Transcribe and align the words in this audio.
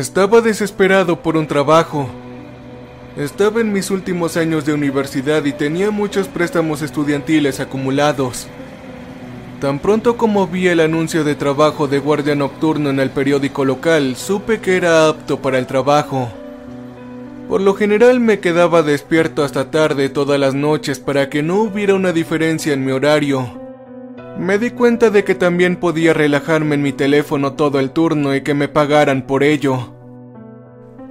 Estaba 0.00 0.40
desesperado 0.40 1.20
por 1.20 1.36
un 1.36 1.46
trabajo. 1.46 2.08
Estaba 3.18 3.60
en 3.60 3.70
mis 3.70 3.90
últimos 3.90 4.38
años 4.38 4.64
de 4.64 4.72
universidad 4.72 5.44
y 5.44 5.52
tenía 5.52 5.90
muchos 5.90 6.26
préstamos 6.26 6.80
estudiantiles 6.80 7.60
acumulados. 7.60 8.46
Tan 9.60 9.78
pronto 9.78 10.16
como 10.16 10.46
vi 10.46 10.68
el 10.68 10.80
anuncio 10.80 11.22
de 11.22 11.34
trabajo 11.34 11.86
de 11.86 11.98
guardia 11.98 12.34
nocturno 12.34 12.88
en 12.88 12.98
el 12.98 13.10
periódico 13.10 13.66
local, 13.66 14.16
supe 14.16 14.60
que 14.60 14.78
era 14.78 15.06
apto 15.06 15.42
para 15.42 15.58
el 15.58 15.66
trabajo. 15.66 16.30
Por 17.46 17.60
lo 17.60 17.74
general 17.74 18.20
me 18.20 18.40
quedaba 18.40 18.82
despierto 18.82 19.44
hasta 19.44 19.70
tarde 19.70 20.08
todas 20.08 20.40
las 20.40 20.54
noches 20.54 20.98
para 20.98 21.28
que 21.28 21.42
no 21.42 21.60
hubiera 21.60 21.92
una 21.92 22.12
diferencia 22.12 22.72
en 22.72 22.86
mi 22.86 22.92
horario. 22.92 23.59
Me 24.38 24.58
di 24.58 24.70
cuenta 24.70 25.10
de 25.10 25.24
que 25.24 25.34
también 25.34 25.76
podía 25.76 26.14
relajarme 26.14 26.74
en 26.74 26.82
mi 26.82 26.92
teléfono 26.92 27.54
todo 27.54 27.78
el 27.78 27.90
turno 27.90 28.34
y 28.34 28.42
que 28.42 28.54
me 28.54 28.68
pagaran 28.68 29.26
por 29.26 29.42
ello. 29.42 29.94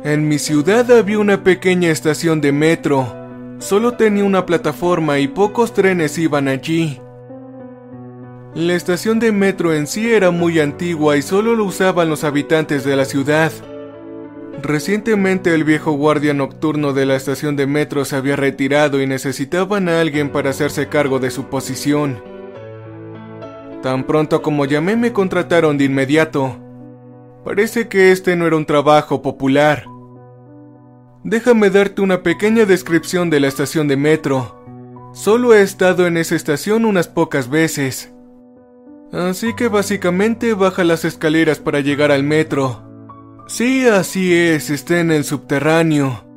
En 0.04 0.28
mi 0.28 0.40
ciudad 0.40 0.90
había 0.92 1.20
una 1.20 1.44
pequeña 1.44 1.90
estación 1.90 2.42
de 2.42 2.52
metro. 2.52 3.16
Solo 3.60 3.94
tenía 3.94 4.24
una 4.24 4.46
plataforma 4.46 5.20
y 5.20 5.28
pocos 5.28 5.74
trenes 5.74 6.18
iban 6.18 6.48
allí. 6.48 7.02
La 8.56 8.74
estación 8.74 9.20
de 9.20 9.32
metro 9.32 9.74
en 9.74 9.86
sí 9.86 10.10
era 10.10 10.32
muy 10.32 10.60
antigua 10.60 11.18
y 11.18 11.22
solo 11.22 11.56
lo 11.56 11.66
usaban 11.66 12.10
los 12.10 12.24
habitantes 12.24 12.84
de 12.84 12.96
la 12.96 13.06
ciudad. 13.06 13.52
Recientemente 14.62 15.54
el 15.54 15.64
viejo 15.64 15.92
guardia 15.92 16.34
nocturno 16.34 16.94
de 16.94 17.06
la 17.06 17.16
estación 17.16 17.56
de 17.56 17.68
metro 17.68 18.06
se 18.06 18.16
había 18.16 18.36
retirado 18.36 19.02
y 19.02 19.08
necesitaban 19.08 19.88
a 19.88 20.02
alguien 20.02 20.30
para 20.30 20.50
hacerse 20.50 20.88
cargo 20.88 21.20
de 21.20 21.30
su 21.30 21.46
posición. 21.46 22.39
Tan 23.82 24.04
pronto 24.04 24.42
como 24.42 24.66
llamé 24.66 24.96
me 24.96 25.14
contrataron 25.14 25.78
de 25.78 25.86
inmediato. 25.86 26.58
Parece 27.46 27.88
que 27.88 28.12
este 28.12 28.36
no 28.36 28.46
era 28.46 28.58
un 28.58 28.66
trabajo 28.66 29.22
popular. 29.22 29.86
Déjame 31.24 31.70
darte 31.70 32.02
una 32.02 32.22
pequeña 32.22 32.66
descripción 32.66 33.30
de 33.30 33.40
la 33.40 33.48
estación 33.48 33.88
de 33.88 33.98
metro. 33.98 35.12
Solo 35.14 35.54
he 35.54 35.62
estado 35.62 36.08
en 36.08 36.18
esa 36.18 36.36
estación 36.36 36.86
unas 36.86 37.08
pocas 37.08 37.50
veces. 37.50 38.14
Así 39.12 39.56
que 39.56 39.70
básicamente 39.70 40.54
baja 40.54 40.84
las 40.84 41.06
escaleras 41.06 41.60
para 41.60 41.80
llegar 41.80 42.12
al 42.12 42.24
metro. 42.24 42.84
Sí, 43.48 43.88
así 43.88 44.34
es, 44.34 44.70
está 44.70 45.00
en 45.00 45.12
el 45.12 45.24
subterráneo. 45.24 46.29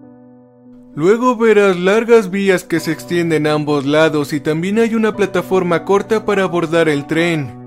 Luego 0.95 1.37
verás 1.37 1.79
largas 1.79 2.31
vías 2.31 2.65
que 2.65 2.79
se 2.79 2.93
extienden 2.93 3.47
a 3.47 3.53
ambos 3.53 3.87
lados 3.87 4.35
y 4.35 4.41
también 4.41 4.79
hay 4.79 4.95
una 4.95 5.17
plataforma 5.17 5.87
corta 5.87 6.27
para 6.27 6.43
abordar 6.43 6.91
el 6.91 7.07
tren. 7.07 7.63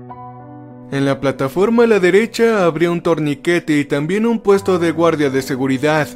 En 0.92 1.04
la 1.04 1.18
plataforma 1.18 1.82
a 1.82 1.86
la 1.88 1.98
derecha 1.98 2.64
habría 2.64 2.92
un 2.92 3.00
torniquete 3.00 3.80
y 3.80 3.84
también 3.84 4.26
un 4.26 4.38
puesto 4.38 4.78
de 4.78 4.92
guardia 4.92 5.28
de 5.30 5.42
seguridad. 5.42 6.06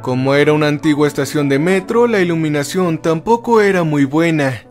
Como 0.00 0.36
era 0.36 0.52
una 0.52 0.68
antigua 0.68 1.08
estación 1.08 1.48
de 1.48 1.58
metro, 1.58 2.06
la 2.06 2.20
iluminación 2.20 2.98
tampoco 2.98 3.60
era 3.60 3.82
muy 3.82 4.04
buena. 4.04 4.62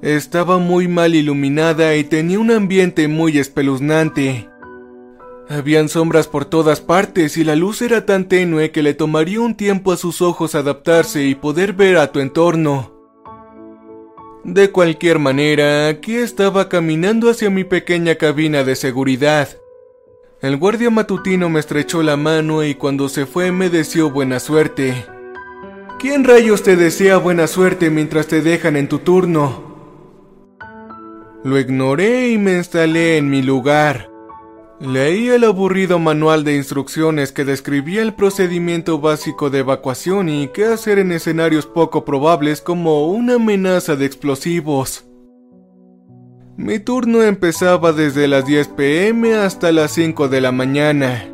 Estaba 0.00 0.58
muy 0.58 0.86
mal 0.86 1.16
iluminada 1.16 1.96
y 1.96 2.04
tenía 2.04 2.38
un 2.38 2.52
ambiente 2.52 3.08
muy 3.08 3.38
espeluznante. 3.38 4.48
Habían 5.48 5.90
sombras 5.90 6.26
por 6.26 6.46
todas 6.46 6.80
partes 6.80 7.36
y 7.36 7.44
la 7.44 7.54
luz 7.54 7.82
era 7.82 8.06
tan 8.06 8.28
tenue 8.28 8.70
que 8.70 8.82
le 8.82 8.94
tomaría 8.94 9.40
un 9.40 9.56
tiempo 9.56 9.92
a 9.92 9.96
sus 9.98 10.22
ojos 10.22 10.54
adaptarse 10.54 11.24
y 11.24 11.34
poder 11.34 11.74
ver 11.74 11.98
a 11.98 12.12
tu 12.12 12.20
entorno. 12.20 12.92
De 14.42 14.70
cualquier 14.70 15.18
manera, 15.18 15.88
aquí 15.88 16.16
estaba 16.16 16.68
caminando 16.68 17.30
hacia 17.30 17.50
mi 17.50 17.64
pequeña 17.64 18.14
cabina 18.14 18.64
de 18.64 18.74
seguridad. 18.74 19.48
El 20.40 20.56
guardia 20.56 20.90
matutino 20.90 21.48
me 21.48 21.60
estrechó 21.60 22.02
la 22.02 22.16
mano 22.16 22.64
y 22.64 22.74
cuando 22.74 23.08
se 23.08 23.26
fue 23.26 23.52
me 23.52 23.68
deseó 23.68 24.10
buena 24.10 24.40
suerte. 24.40 25.06
¿Quién 25.98 26.24
rayos 26.24 26.62
te 26.62 26.76
desea 26.76 27.18
buena 27.18 27.46
suerte 27.46 27.90
mientras 27.90 28.26
te 28.26 28.42
dejan 28.42 28.76
en 28.76 28.88
tu 28.88 28.98
turno? 28.98 29.74
Lo 31.44 31.58
ignoré 31.58 32.30
y 32.30 32.38
me 32.38 32.56
instalé 32.56 33.18
en 33.18 33.28
mi 33.28 33.42
lugar. 33.42 34.13
Leí 34.80 35.28
el 35.28 35.44
aburrido 35.44 36.00
manual 36.00 36.42
de 36.42 36.56
instrucciones 36.56 37.30
que 37.30 37.44
describía 37.44 38.02
el 38.02 38.12
procedimiento 38.12 38.98
básico 39.00 39.48
de 39.48 39.60
evacuación 39.60 40.28
y 40.28 40.48
qué 40.48 40.64
hacer 40.64 40.98
en 40.98 41.12
escenarios 41.12 41.64
poco 41.66 42.04
probables 42.04 42.60
como 42.60 43.08
una 43.08 43.34
amenaza 43.34 43.94
de 43.94 44.06
explosivos. 44.06 45.04
Mi 46.56 46.80
turno 46.80 47.22
empezaba 47.22 47.92
desde 47.92 48.26
las 48.26 48.46
10 48.46 48.68
pm 48.68 49.34
hasta 49.34 49.70
las 49.70 49.92
5 49.92 50.28
de 50.28 50.40
la 50.40 50.50
mañana. 50.50 51.30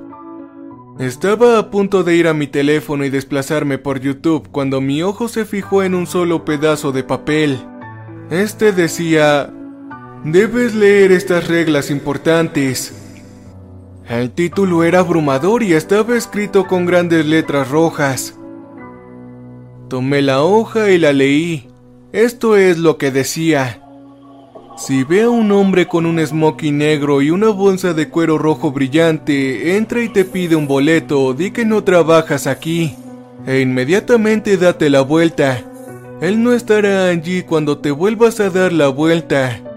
Estaba 0.98 1.58
a 1.58 1.70
punto 1.70 2.04
de 2.04 2.16
ir 2.16 2.28
a 2.28 2.34
mi 2.34 2.46
teléfono 2.46 3.06
y 3.06 3.10
desplazarme 3.10 3.78
por 3.78 4.00
YouTube 4.00 4.48
cuando 4.50 4.82
mi 4.82 5.02
ojo 5.02 5.28
se 5.28 5.46
fijó 5.46 5.82
en 5.82 5.94
un 5.94 6.06
solo 6.06 6.44
pedazo 6.44 6.92
de 6.92 7.04
papel. 7.04 7.58
Este 8.30 8.72
decía, 8.72 9.50
debes 10.24 10.74
leer 10.74 11.10
estas 11.10 11.48
reglas 11.48 11.90
importantes. 11.90 12.99
El 14.10 14.32
título 14.32 14.82
era 14.82 14.98
abrumador 14.98 15.62
y 15.62 15.74
estaba 15.74 16.16
escrito 16.16 16.66
con 16.66 16.84
grandes 16.84 17.24
letras 17.24 17.70
rojas. 17.70 18.36
Tomé 19.88 20.20
la 20.20 20.42
hoja 20.42 20.90
y 20.90 20.98
la 20.98 21.12
leí. 21.12 21.68
Esto 22.10 22.56
es 22.56 22.76
lo 22.76 22.98
que 22.98 23.12
decía. 23.12 23.84
Si 24.76 25.04
ve 25.04 25.22
a 25.22 25.30
un 25.30 25.52
hombre 25.52 25.86
con 25.86 26.06
un 26.06 26.18
smoking 26.26 26.76
negro 26.76 27.22
y 27.22 27.30
una 27.30 27.50
bolsa 27.50 27.94
de 27.94 28.08
cuero 28.08 28.36
rojo 28.36 28.72
brillante, 28.72 29.76
entra 29.76 30.02
y 30.02 30.08
te 30.08 30.24
pide 30.24 30.56
un 30.56 30.66
boleto, 30.66 31.32
di 31.32 31.52
que 31.52 31.64
no 31.64 31.84
trabajas 31.84 32.48
aquí. 32.48 32.96
E 33.46 33.60
inmediatamente 33.60 34.56
date 34.56 34.90
la 34.90 35.02
vuelta. 35.02 35.62
Él 36.20 36.42
no 36.42 36.52
estará 36.52 37.06
allí 37.06 37.44
cuando 37.44 37.78
te 37.78 37.92
vuelvas 37.92 38.40
a 38.40 38.50
dar 38.50 38.72
la 38.72 38.88
vuelta. 38.88 39.69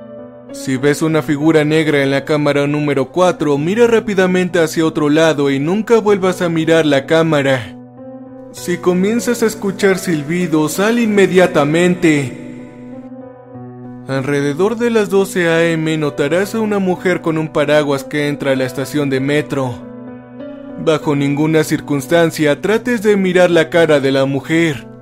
Si 0.53 0.77
ves 0.77 1.01
una 1.01 1.23
figura 1.23 1.65
negra 1.65 2.03
en 2.03 2.11
la 2.11 2.25
cámara 2.25 2.67
número 2.67 3.11
4, 3.11 3.57
mira 3.57 3.87
rápidamente 3.87 4.59
hacia 4.59 4.85
otro 4.85 5.09
lado 5.09 5.49
y 5.49 5.57
nunca 5.57 5.97
vuelvas 5.97 6.43
a 6.43 6.47
mirar 6.47 6.85
la 6.85 7.07
cámara. 7.07 7.75
Si 8.51 8.77
comienzas 8.77 9.41
a 9.41 9.47
escuchar 9.47 9.97
silbidos, 9.97 10.73
sal 10.73 10.99
inmediatamente. 10.99 12.39
Alrededor 14.07 14.77
de 14.77 14.91
las 14.91 15.09
12 15.09 15.49
a.m. 15.49 15.97
notarás 15.97 16.53
a 16.53 16.59
una 16.59 16.77
mujer 16.77 17.21
con 17.21 17.39
un 17.39 17.47
paraguas 17.47 18.03
que 18.03 18.27
entra 18.27 18.51
a 18.51 18.55
la 18.55 18.65
estación 18.65 19.09
de 19.09 19.19
metro. 19.19 19.73
Bajo 20.85 21.15
ninguna 21.15 21.63
circunstancia 21.63 22.61
trates 22.61 23.01
de 23.01 23.17
mirar 23.17 23.49
la 23.49 23.71
cara 23.71 23.99
de 23.99 24.11
la 24.11 24.25
mujer. 24.25 24.92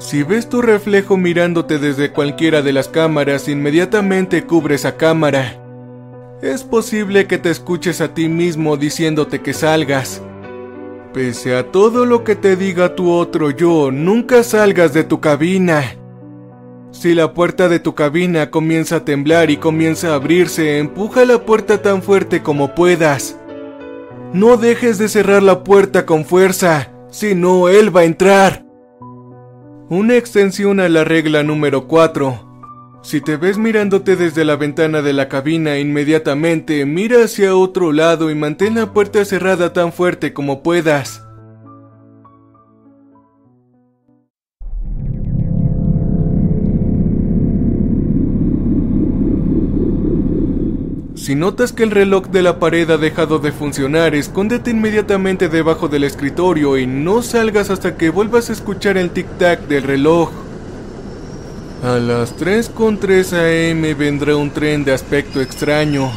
Si 0.00 0.22
ves 0.22 0.48
tu 0.48 0.62
reflejo 0.62 1.18
mirándote 1.18 1.78
desde 1.78 2.10
cualquiera 2.10 2.62
de 2.62 2.72
las 2.72 2.88
cámaras, 2.88 3.48
inmediatamente 3.48 4.44
cubre 4.44 4.76
esa 4.76 4.96
cámara. 4.96 5.62
Es 6.40 6.64
posible 6.64 7.26
que 7.26 7.36
te 7.36 7.50
escuches 7.50 8.00
a 8.00 8.14
ti 8.14 8.30
mismo 8.30 8.78
diciéndote 8.78 9.42
que 9.42 9.52
salgas. 9.52 10.22
Pese 11.12 11.54
a 11.54 11.70
todo 11.70 12.06
lo 12.06 12.24
que 12.24 12.34
te 12.34 12.56
diga 12.56 12.94
tu 12.94 13.10
otro 13.10 13.50
yo, 13.50 13.90
nunca 13.90 14.42
salgas 14.42 14.94
de 14.94 15.04
tu 15.04 15.20
cabina. 15.20 15.84
Si 16.92 17.14
la 17.14 17.34
puerta 17.34 17.68
de 17.68 17.78
tu 17.78 17.94
cabina 17.94 18.50
comienza 18.50 18.96
a 18.96 19.04
temblar 19.04 19.50
y 19.50 19.58
comienza 19.58 20.12
a 20.12 20.14
abrirse, 20.14 20.78
empuja 20.78 21.26
la 21.26 21.44
puerta 21.44 21.82
tan 21.82 22.02
fuerte 22.02 22.42
como 22.42 22.74
puedas. 22.74 23.36
No 24.32 24.56
dejes 24.56 24.96
de 24.96 25.08
cerrar 25.08 25.42
la 25.42 25.62
puerta 25.62 26.06
con 26.06 26.24
fuerza, 26.24 26.90
si 27.10 27.34
no, 27.34 27.68
él 27.68 27.94
va 27.94 28.00
a 28.00 28.04
entrar. 28.04 28.69
Una 29.90 30.16
extensión 30.16 30.78
a 30.78 30.88
la 30.88 31.02
regla 31.02 31.42
número 31.42 31.88
4. 31.88 33.00
Si 33.02 33.20
te 33.20 33.36
ves 33.36 33.58
mirándote 33.58 34.14
desde 34.14 34.44
la 34.44 34.54
ventana 34.54 35.02
de 35.02 35.12
la 35.12 35.28
cabina, 35.28 35.80
inmediatamente 35.80 36.86
mira 36.86 37.24
hacia 37.24 37.56
otro 37.56 37.90
lado 37.90 38.30
y 38.30 38.36
mantén 38.36 38.76
la 38.76 38.92
puerta 38.92 39.24
cerrada 39.24 39.72
tan 39.72 39.92
fuerte 39.92 40.32
como 40.32 40.62
puedas. 40.62 41.24
Si 51.30 51.36
notas 51.36 51.72
que 51.72 51.84
el 51.84 51.92
reloj 51.92 52.26
de 52.26 52.42
la 52.42 52.58
pared 52.58 52.90
ha 52.90 52.98
dejado 52.98 53.38
de 53.38 53.52
funcionar, 53.52 54.16
escóndete 54.16 54.72
inmediatamente 54.72 55.48
debajo 55.48 55.86
del 55.86 56.02
escritorio 56.02 56.76
y 56.76 56.88
no 56.88 57.22
salgas 57.22 57.70
hasta 57.70 57.96
que 57.96 58.10
vuelvas 58.10 58.50
a 58.50 58.52
escuchar 58.52 58.96
el 58.96 59.14
tic-tac 59.14 59.60
del 59.68 59.84
reloj. 59.84 60.32
A 61.84 61.98
las 62.00 62.36
3.3 62.36 63.70
am 63.70 63.96
vendrá 63.96 64.34
un 64.34 64.50
tren 64.50 64.82
de 64.82 64.92
aspecto 64.92 65.40
extraño. 65.40 66.10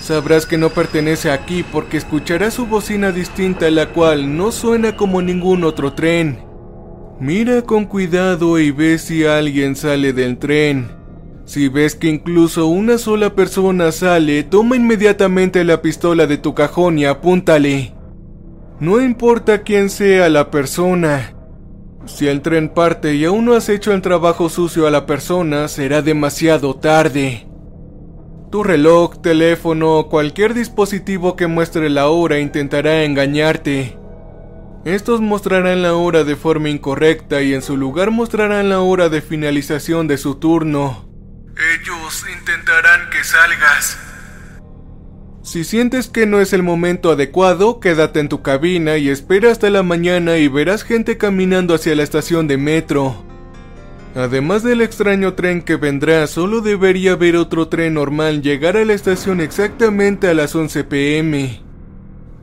Sabrás 0.00 0.46
que 0.46 0.56
no 0.56 0.70
pertenece 0.70 1.30
aquí 1.30 1.62
porque 1.62 1.98
escucharás 1.98 2.54
su 2.54 2.64
bocina 2.64 3.12
distinta 3.12 3.70
la 3.70 3.90
cual 3.90 4.38
no 4.38 4.52
suena 4.52 4.96
como 4.96 5.20
ningún 5.20 5.64
otro 5.64 5.92
tren. 5.92 6.38
Mira 7.20 7.60
con 7.60 7.84
cuidado 7.84 8.58
y 8.58 8.70
ve 8.70 8.96
si 8.96 9.26
alguien 9.26 9.76
sale 9.76 10.14
del 10.14 10.38
tren. 10.38 10.93
Si 11.46 11.68
ves 11.68 11.94
que 11.94 12.08
incluso 12.08 12.66
una 12.66 12.96
sola 12.96 13.34
persona 13.34 13.92
sale, 13.92 14.42
toma 14.44 14.76
inmediatamente 14.76 15.62
la 15.64 15.82
pistola 15.82 16.26
de 16.26 16.38
tu 16.38 16.54
cajón 16.54 16.98
y 16.98 17.04
apúntale. 17.04 17.92
No 18.80 19.00
importa 19.00 19.62
quién 19.62 19.90
sea 19.90 20.28
la 20.30 20.50
persona. 20.50 21.34
Si 22.06 22.28
el 22.28 22.40
tren 22.40 22.70
parte 22.70 23.14
y 23.14 23.24
aún 23.24 23.44
no 23.44 23.54
has 23.54 23.68
hecho 23.68 23.92
el 23.92 24.02
trabajo 24.02 24.48
sucio 24.48 24.86
a 24.86 24.90
la 24.90 25.06
persona, 25.06 25.68
será 25.68 26.02
demasiado 26.02 26.76
tarde. 26.76 27.46
Tu 28.50 28.62
reloj, 28.62 29.20
teléfono 29.20 29.98
o 29.98 30.08
cualquier 30.08 30.54
dispositivo 30.54 31.36
que 31.36 31.46
muestre 31.46 31.90
la 31.90 32.08
hora 32.08 32.38
intentará 32.40 33.04
engañarte. 33.04 33.98
Estos 34.84 35.20
mostrarán 35.20 35.82
la 35.82 35.94
hora 35.94 36.24
de 36.24 36.36
forma 36.36 36.68
incorrecta 36.68 37.42
y 37.42 37.54
en 37.54 37.62
su 37.62 37.76
lugar 37.76 38.10
mostrarán 38.10 38.68
la 38.68 38.80
hora 38.80 39.08
de 39.08 39.22
finalización 39.22 40.08
de 40.08 40.18
su 40.18 40.36
turno. 40.36 41.13
Ellos 41.56 42.24
intentarán 42.36 43.10
que 43.10 43.22
salgas. 43.22 43.96
Si 45.44 45.62
sientes 45.62 46.08
que 46.08 46.26
no 46.26 46.40
es 46.40 46.52
el 46.52 46.64
momento 46.64 47.12
adecuado, 47.12 47.78
quédate 47.78 48.18
en 48.18 48.28
tu 48.28 48.42
cabina 48.42 48.96
y 48.96 49.08
espera 49.08 49.52
hasta 49.52 49.70
la 49.70 49.84
mañana 49.84 50.36
y 50.38 50.48
verás 50.48 50.82
gente 50.82 51.16
caminando 51.16 51.74
hacia 51.74 51.94
la 51.94 52.02
estación 52.02 52.48
de 52.48 52.56
metro. 52.56 53.24
Además 54.16 54.62
del 54.64 54.80
extraño 54.80 55.34
tren 55.34 55.62
que 55.62 55.76
vendrá, 55.76 56.26
solo 56.26 56.60
debería 56.60 57.12
haber 57.12 57.36
otro 57.36 57.68
tren 57.68 57.94
normal 57.94 58.42
llegar 58.42 58.76
a 58.76 58.84
la 58.84 58.94
estación 58.94 59.40
exactamente 59.40 60.28
a 60.28 60.34
las 60.34 60.54
11 60.56 60.84
pm. 60.84 61.62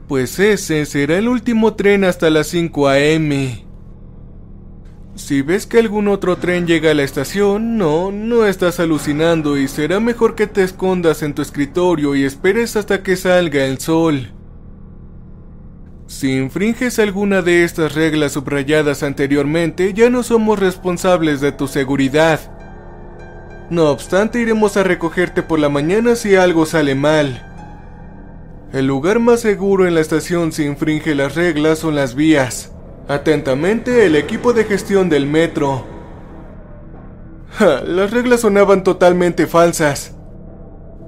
Pues 0.07 0.39
ese 0.39 0.85
será 0.85 1.17
el 1.17 1.27
último 1.27 1.73
tren 1.75 2.03
hasta 2.03 2.29
las 2.29 2.47
5 2.47 2.89
am. 2.89 3.70
Si 5.21 5.43
ves 5.43 5.67
que 5.67 5.77
algún 5.77 6.07
otro 6.07 6.37
tren 6.37 6.65
llega 6.65 6.91
a 6.91 6.93
la 6.95 7.03
estación, 7.03 7.77
no, 7.77 8.11
no 8.11 8.47
estás 8.47 8.79
alucinando 8.79 9.55
y 9.55 9.67
será 9.67 9.99
mejor 9.99 10.33
que 10.33 10.47
te 10.47 10.63
escondas 10.63 11.21
en 11.21 11.35
tu 11.35 11.43
escritorio 11.43 12.15
y 12.15 12.23
esperes 12.23 12.75
hasta 12.75 13.03
que 13.03 13.15
salga 13.15 13.63
el 13.65 13.77
sol. 13.79 14.31
Si 16.07 16.35
infringes 16.35 16.97
alguna 16.97 17.43
de 17.43 17.63
estas 17.63 17.93
reglas 17.93 18.31
subrayadas 18.31 19.03
anteriormente, 19.03 19.93
ya 19.93 20.09
no 20.09 20.23
somos 20.23 20.57
responsables 20.57 21.39
de 21.39 21.51
tu 21.51 21.67
seguridad. 21.67 22.39
No 23.69 23.91
obstante, 23.91 24.41
iremos 24.41 24.75
a 24.75 24.83
recogerte 24.83 25.43
por 25.43 25.59
la 25.59 25.69
mañana 25.69 26.15
si 26.15 26.35
algo 26.35 26.65
sale 26.65 26.95
mal. 26.95 27.47
El 28.73 28.87
lugar 28.87 29.19
más 29.19 29.41
seguro 29.41 29.87
en 29.87 29.93
la 29.93 30.01
estación 30.01 30.51
si 30.51 30.63
infringe 30.63 31.13
las 31.13 31.35
reglas 31.35 31.77
son 31.77 31.93
las 31.93 32.15
vías. 32.15 32.71
Atentamente, 33.11 34.05
el 34.05 34.15
equipo 34.15 34.53
de 34.53 34.63
gestión 34.63 35.09
del 35.09 35.25
metro. 35.25 35.85
las 37.59 38.09
reglas 38.09 38.39
sonaban 38.39 38.85
totalmente 38.85 39.47
falsas. 39.47 40.15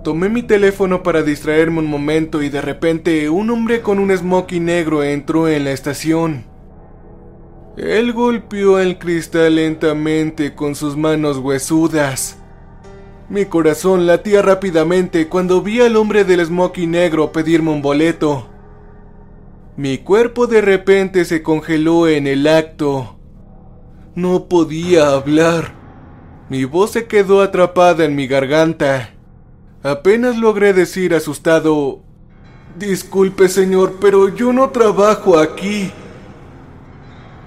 Tomé 0.03 0.27
mi 0.27 0.44
teléfono 0.44 1.01
para 1.01 1.23
distraerme 1.23 1.79
un 1.79 1.85
momento 1.85 2.44
y 2.44 2.50
de 2.50 2.59
repente 2.59 3.29
un 3.29 3.50
hombre 3.51 3.79
con 3.79 4.00
un 4.00 4.11
smoking 4.11 4.65
negro 4.65 5.01
entró 5.01 5.47
en 5.47 5.63
la 5.63 5.71
estación. 5.71 6.44
Él 7.77 8.11
golpeó 8.11 8.79
el 8.79 9.00
cristal 9.00 9.55
lentamente 9.55 10.55
con 10.55 10.75
sus 10.75 10.97
manos 10.97 11.38
huesudas. 11.38 12.38
Mi 13.29 13.45
corazón 13.45 14.07
latía 14.07 14.41
rápidamente 14.41 15.29
cuando 15.29 15.61
vi 15.61 15.79
al 15.79 15.95
hombre 15.95 16.25
del 16.25 16.45
smoking 16.45 16.91
negro 16.91 17.31
pedirme 17.31 17.71
un 17.71 17.81
boleto. 17.81 18.52
Mi 19.75 19.98
cuerpo 19.98 20.46
de 20.46 20.62
repente 20.62 21.25
se 21.25 21.42
congeló 21.42 22.08
en 22.08 22.28
el 22.28 22.48
acto. 22.48 23.18
No 24.16 24.48
podía 24.48 25.10
hablar. 25.10 25.74
Mi 26.50 26.66
voz 26.66 26.92
se 26.92 27.08
quedó 27.08 27.42
atrapada 27.42 28.06
en 28.06 28.16
mi 28.16 28.28
garganta. 28.28 29.10
Apenas 29.81 30.38
logré 30.38 30.74
decir 30.74 31.16
asustado, 31.16 32.02
Disculpe 32.78 33.50
señor, 33.50 33.98
pero 34.02 34.30
yo 34.30 34.52
no 34.52 34.72
trabajo 34.72 35.38
aquí. 35.38 35.92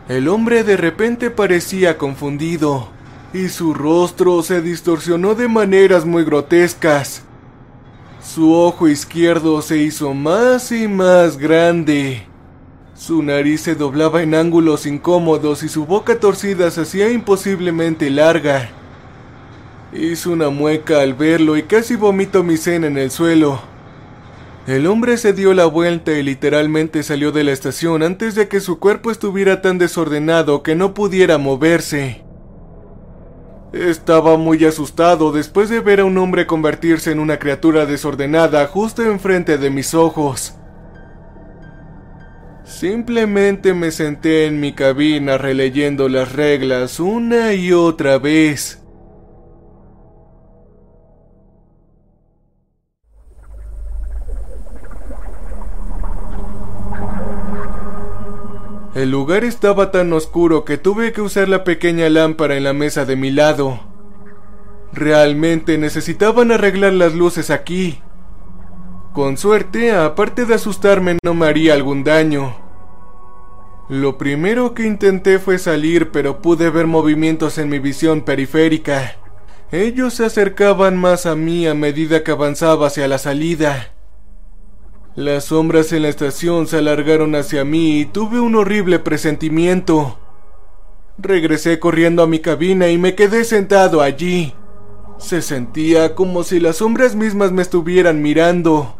El 0.09 0.29
hombre 0.29 0.63
de 0.63 0.77
repente 0.77 1.31
parecía 1.31 1.99
confundido, 1.99 2.91
y 3.35 3.49
su 3.49 3.75
rostro 3.75 4.43
se 4.45 4.63
distorsionó 4.63 5.35
de 5.35 5.49
maneras 5.49 6.05
muy 6.05 6.25
grotescas. 6.25 7.26
Su 8.27 8.53
ojo 8.53 8.89
izquierdo 8.89 9.63
se 9.63 9.79
hizo 9.79 10.13
más 10.13 10.73
y 10.73 10.89
más 10.89 11.39
grande. 11.39 12.27
Su 12.97 13.23
nariz 13.23 13.61
se 13.61 13.77
doblaba 13.77 14.21
en 14.21 14.35
ángulos 14.35 14.85
incómodos 14.85 15.63
y 15.63 15.69
su 15.69 15.87
boca 15.87 16.19
torcida 16.19 16.73
se 16.73 16.81
hacía 16.81 17.09
imposiblemente 17.09 18.11
larga. 18.11 18.69
Hizo 19.93 20.33
una 20.33 20.51
mueca 20.51 21.03
al 21.03 21.15
verlo 21.15 21.57
y 21.57 21.63
casi 21.63 21.95
vomito 21.95 22.43
mi 22.43 22.57
cena 22.57 22.89
en 22.89 22.99
el 22.99 23.13
suelo. 23.13 23.61
El 24.67 24.89
hombre 24.89 25.19
se 25.19 25.33
dio 25.33 25.55
la 25.55 25.67
vuelta 25.67 26.11
y 26.13 26.25
literalmente 26.25 27.05
salió 27.05 27.31
de 27.31 27.45
la 27.45 27.53
estación 27.53 28.03
antes 28.03 28.35
de 28.35 28.49
que 28.49 28.59
su 28.59 28.81
cuerpo 28.81 29.13
estuviera 29.13 29.63
tan 29.63 29.79
desordenado 29.79 30.65
que 30.65 30.75
no 30.75 30.95
pudiera 30.95 31.39
moverse. 31.39 32.26
Estaba 33.77 34.39
muy 34.39 34.65
asustado 34.65 35.33
después 35.33 35.69
de 35.69 35.81
ver 35.81 36.01
a 36.01 36.07
un 36.07 36.17
hombre 36.17 36.47
convertirse 36.47 37.13
en 37.13 37.19
una 37.19 37.39
criatura 37.39 37.85
desordenada 37.85 38.67
justo 38.67 39.03
enfrente 39.03 39.59
de 39.59 39.69
mis 39.69 39.93
ojos. 39.93 40.55
Simplemente 42.65 43.75
me 43.75 43.91
senté 43.91 44.47
en 44.47 44.61
mi 44.61 44.73
cabina 44.73 45.37
releyendo 45.37 46.09
las 46.09 46.33
reglas 46.33 47.01
una 47.01 47.53
y 47.53 47.73
otra 47.73 48.19
vez. 48.19 48.86
El 58.97 59.11
lugar 59.11 59.45
estaba 59.45 59.91
tan 59.91 60.11
oscuro 60.15 60.65
que 60.65 60.79
tuve 60.79 61.13
que 61.13 61.21
usar 61.21 61.51
la 61.51 61.65
pequeña 61.65 62.09
lámpara 62.09 62.57
en 62.57 62.65
la 62.65 62.73
mesa 62.73 63.05
de 63.05 63.15
mi 63.15 63.31
lado. 63.31 63.79
Realmente 64.91 65.77
necesitaban 65.77 66.51
arreglar 66.51 66.95
las 66.95 67.15
luces 67.15 67.51
aquí. 67.51 68.01
Con 69.13 69.37
suerte, 69.37 69.93
aparte 69.93 70.47
de 70.47 70.55
asustarme, 70.55 71.19
no 71.23 71.35
me 71.35 71.45
haría 71.45 71.75
algún 71.75 72.05
daño. 72.05 72.57
Lo 73.91 74.17
primero 74.17 74.73
que 74.73 74.87
intenté 74.87 75.39
fue 75.39 75.59
salir, 75.59 76.11
pero 76.11 76.41
pude 76.41 76.71
ver 76.71 76.87
movimientos 76.87 77.59
en 77.59 77.69
mi 77.69 77.79
visión 77.79 78.23
periférica. 78.23 79.17
Ellos 79.73 80.15
se 80.15 80.25
acercaban 80.25 80.97
más 80.97 81.27
a 81.27 81.37
mí 81.37 81.67
a 81.67 81.75
medida 81.75 82.25
que 82.25 82.31
avanzaba 82.31 82.87
hacia 82.87 83.09
la 83.09 83.19
salida. 83.19 83.96
Las 85.17 85.47
sombras 85.47 85.95
en 85.95 86.03
la 86.03 86.09
estación 86.11 86.67
se 86.67 86.77
alargaron 86.77 87.35
hacia 87.37 87.65
mí 87.65 88.01
y 88.01 88.05
tuve 88.05 88.39
un 88.39 88.55
horrible 88.55 88.99
presentimiento. 88.99 90.19
Regresé 91.17 91.79
corriendo 91.79 92.23
a 92.23 92.27
mi 92.27 92.41
cabina 92.41 92.89
y 92.89 92.99
me 92.99 93.15
quedé 93.15 93.45
sentado 93.45 94.03
allí. 94.03 94.53
Se 95.17 95.41
sentía 95.41 96.15
como 96.15 96.43
si 96.43 96.61
las 96.61 96.77
sombras 96.77 97.17
mismas 97.17 97.51
me 97.51 97.63
estuvieran 97.63 98.21
mirando. 98.21 98.95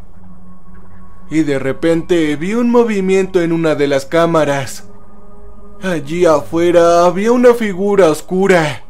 Y 1.31 1.43
de 1.43 1.59
repente 1.59 2.35
vi 2.37 2.55
un 2.55 2.71
movimiento 2.71 3.43
en 3.43 3.53
una 3.53 3.75
de 3.75 3.87
las 3.87 4.07
cámaras. 4.07 4.89
Allí 5.83 6.25
afuera 6.25 7.05
había 7.05 7.31
una 7.33 7.53
figura 7.53 8.11
oscura. 8.11 8.85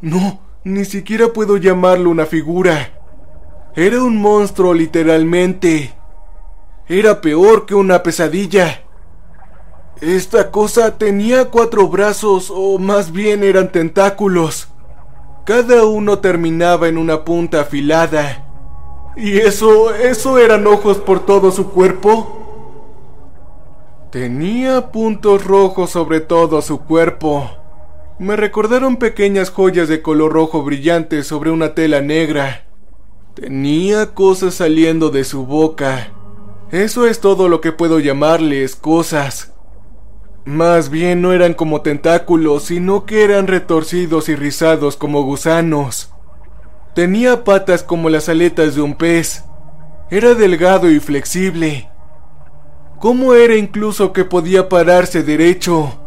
No, 0.00 0.40
ni 0.64 0.84
siquiera 0.86 1.28
puedo 1.28 1.56
llamarlo 1.56 2.10
una 2.10 2.26
figura. 2.26 3.00
Era 3.76 4.02
un 4.02 4.16
monstruo 4.16 4.74
literalmente. 4.74 6.01
Era 6.92 7.22
peor 7.22 7.64
que 7.64 7.74
una 7.74 8.02
pesadilla. 8.02 8.82
Esta 10.02 10.50
cosa 10.50 10.98
tenía 10.98 11.46
cuatro 11.46 11.88
brazos, 11.88 12.52
o 12.54 12.78
más 12.78 13.12
bien 13.12 13.42
eran 13.44 13.72
tentáculos. 13.72 14.68
Cada 15.46 15.86
uno 15.86 16.18
terminaba 16.18 16.88
en 16.88 16.98
una 16.98 17.24
punta 17.24 17.62
afilada. 17.62 18.44
¿Y 19.16 19.38
eso, 19.38 19.94
eso 19.94 20.36
eran 20.36 20.66
ojos 20.66 20.98
por 20.98 21.24
todo 21.24 21.50
su 21.50 21.70
cuerpo? 21.70 22.90
Tenía 24.10 24.92
puntos 24.92 25.46
rojos 25.46 25.88
sobre 25.88 26.20
todo 26.20 26.60
su 26.60 26.80
cuerpo. 26.80 27.52
Me 28.18 28.36
recordaron 28.36 28.98
pequeñas 28.98 29.48
joyas 29.48 29.88
de 29.88 30.02
color 30.02 30.34
rojo 30.34 30.62
brillante 30.62 31.22
sobre 31.22 31.50
una 31.52 31.74
tela 31.74 32.02
negra. 32.02 32.66
Tenía 33.32 34.12
cosas 34.12 34.56
saliendo 34.56 35.08
de 35.08 35.24
su 35.24 35.46
boca. 35.46 36.12
Eso 36.72 37.06
es 37.06 37.20
todo 37.20 37.50
lo 37.50 37.60
que 37.60 37.70
puedo 37.70 38.00
llamarles 38.00 38.76
cosas. 38.76 39.52
Más 40.46 40.88
bien 40.88 41.20
no 41.20 41.34
eran 41.34 41.52
como 41.52 41.82
tentáculos, 41.82 42.64
sino 42.64 43.04
que 43.04 43.24
eran 43.24 43.46
retorcidos 43.46 44.30
y 44.30 44.36
rizados 44.36 44.96
como 44.96 45.22
gusanos. 45.22 46.14
Tenía 46.94 47.44
patas 47.44 47.82
como 47.82 48.08
las 48.08 48.30
aletas 48.30 48.74
de 48.74 48.80
un 48.80 48.94
pez. 48.94 49.44
Era 50.10 50.32
delgado 50.32 50.90
y 50.90 50.98
flexible. 50.98 51.90
¿Cómo 52.98 53.34
era 53.34 53.54
incluso 53.54 54.14
que 54.14 54.24
podía 54.24 54.70
pararse 54.70 55.22
derecho? 55.22 55.98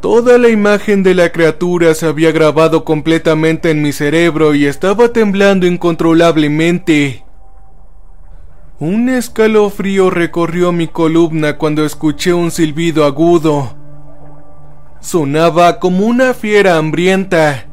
Toda 0.00 0.38
la 0.38 0.50
imagen 0.50 1.02
de 1.02 1.14
la 1.14 1.32
criatura 1.32 1.94
se 1.94 2.06
había 2.06 2.30
grabado 2.30 2.84
completamente 2.84 3.72
en 3.72 3.82
mi 3.82 3.90
cerebro 3.90 4.54
y 4.54 4.66
estaba 4.66 5.08
temblando 5.08 5.66
incontrolablemente. 5.66 7.24
Un 8.80 9.08
escalofrío 9.08 10.08
recorrió 10.08 10.70
mi 10.70 10.86
columna 10.86 11.58
cuando 11.58 11.84
escuché 11.84 12.32
un 12.32 12.52
silbido 12.52 13.04
agudo. 13.04 13.74
Sonaba 15.00 15.80
como 15.80 16.06
una 16.06 16.32
fiera 16.32 16.76
hambrienta. 16.76 17.66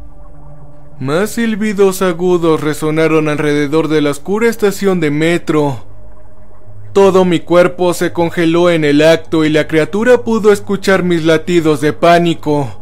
Más 1.00 1.30
silbidos 1.30 2.02
agudos 2.02 2.62
resonaron 2.62 3.30
alrededor 3.30 3.88
de 3.88 4.02
la 4.02 4.10
oscura 4.10 4.50
estación 4.50 5.00
de 5.00 5.12
metro. 5.12 5.86
Todo 6.92 7.24
mi 7.24 7.40
cuerpo 7.40 7.94
se 7.94 8.12
congeló 8.12 8.72
en 8.72 8.84
el 8.84 9.04
acto 9.04 9.46
y 9.46 9.50
la 9.50 9.68
criatura 9.68 10.24
pudo 10.24 10.52
escuchar 10.52 11.04
mis 11.04 11.24
latidos 11.24 11.82
de 11.82 11.94
pánico. 11.94 12.82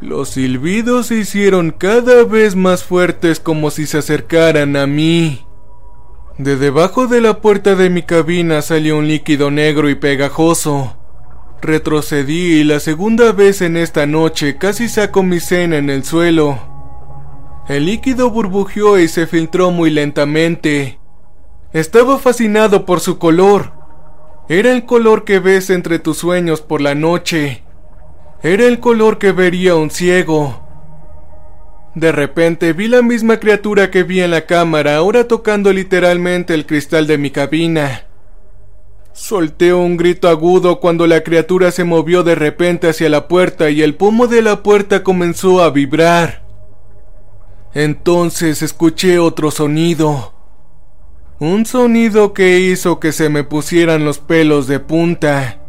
Los 0.00 0.30
silbidos 0.30 1.06
se 1.06 1.18
hicieron 1.18 1.70
cada 1.70 2.24
vez 2.24 2.56
más 2.56 2.82
fuertes 2.82 3.38
como 3.38 3.70
si 3.70 3.86
se 3.86 3.98
acercaran 3.98 4.74
a 4.74 4.88
mí. 4.88 5.46
De 6.38 6.56
debajo 6.56 7.06
de 7.06 7.20
la 7.20 7.40
puerta 7.40 7.76
de 7.76 7.90
mi 7.90 8.02
cabina 8.02 8.60
salió 8.60 8.98
un 8.98 9.06
líquido 9.06 9.52
negro 9.52 9.88
y 9.88 9.94
pegajoso. 9.94 10.96
Retrocedí 11.62 12.60
y 12.60 12.64
la 12.64 12.80
segunda 12.80 13.30
vez 13.30 13.62
en 13.62 13.76
esta 13.76 14.04
noche 14.06 14.58
casi 14.58 14.88
saco 14.88 15.22
mi 15.22 15.38
cena 15.38 15.76
en 15.76 15.90
el 15.90 16.02
suelo. 16.02 16.58
El 17.68 17.86
líquido 17.86 18.30
burbujeó 18.30 18.98
y 18.98 19.06
se 19.06 19.28
filtró 19.28 19.70
muy 19.70 19.90
lentamente. 19.90 20.98
Estaba 21.72 22.18
fascinado 22.18 22.84
por 22.84 22.98
su 22.98 23.18
color. 23.18 23.72
Era 24.48 24.72
el 24.72 24.86
color 24.86 25.22
que 25.22 25.38
ves 25.38 25.70
entre 25.70 26.00
tus 26.00 26.18
sueños 26.18 26.60
por 26.60 26.80
la 26.80 26.96
noche. 26.96 27.62
Era 28.42 28.64
el 28.64 28.80
color 28.80 29.18
que 29.18 29.30
vería 29.30 29.76
un 29.76 29.90
ciego. 29.90 30.63
De 31.94 32.10
repente 32.10 32.72
vi 32.72 32.88
la 32.88 33.02
misma 33.02 33.38
criatura 33.38 33.90
que 33.90 34.02
vi 34.02 34.20
en 34.20 34.32
la 34.32 34.46
cámara, 34.46 34.96
ahora 34.96 35.28
tocando 35.28 35.72
literalmente 35.72 36.52
el 36.52 36.66
cristal 36.66 37.06
de 37.06 37.18
mi 37.18 37.30
cabina. 37.30 38.06
Solté 39.12 39.72
un 39.72 39.96
grito 39.96 40.28
agudo 40.28 40.80
cuando 40.80 41.06
la 41.06 41.22
criatura 41.22 41.70
se 41.70 41.84
movió 41.84 42.24
de 42.24 42.34
repente 42.34 42.88
hacia 42.88 43.08
la 43.08 43.28
puerta 43.28 43.70
y 43.70 43.80
el 43.80 43.94
pomo 43.94 44.26
de 44.26 44.42
la 44.42 44.64
puerta 44.64 45.04
comenzó 45.04 45.62
a 45.62 45.70
vibrar. 45.70 46.42
Entonces 47.74 48.60
escuché 48.62 49.20
otro 49.20 49.52
sonido. 49.52 50.32
Un 51.38 51.64
sonido 51.64 52.32
que 52.32 52.58
hizo 52.58 52.98
que 52.98 53.12
se 53.12 53.28
me 53.28 53.44
pusieran 53.44 54.04
los 54.04 54.18
pelos 54.18 54.66
de 54.66 54.80
punta. 54.80 55.63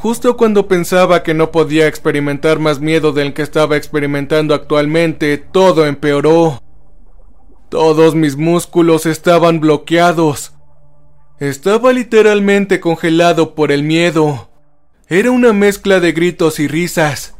Justo 0.00 0.36
cuando 0.36 0.68
pensaba 0.68 1.24
que 1.24 1.34
no 1.34 1.50
podía 1.50 1.88
experimentar 1.88 2.60
más 2.60 2.78
miedo 2.78 3.10
del 3.10 3.34
que 3.34 3.42
estaba 3.42 3.76
experimentando 3.76 4.54
actualmente, 4.54 5.38
todo 5.38 5.86
empeoró. 5.86 6.62
Todos 7.68 8.14
mis 8.14 8.36
músculos 8.36 9.06
estaban 9.06 9.58
bloqueados. 9.58 10.52
Estaba 11.40 11.92
literalmente 11.92 12.78
congelado 12.78 13.56
por 13.56 13.72
el 13.72 13.82
miedo. 13.82 14.48
Era 15.08 15.32
una 15.32 15.52
mezcla 15.52 15.98
de 15.98 16.12
gritos 16.12 16.60
y 16.60 16.68
risas. 16.68 17.34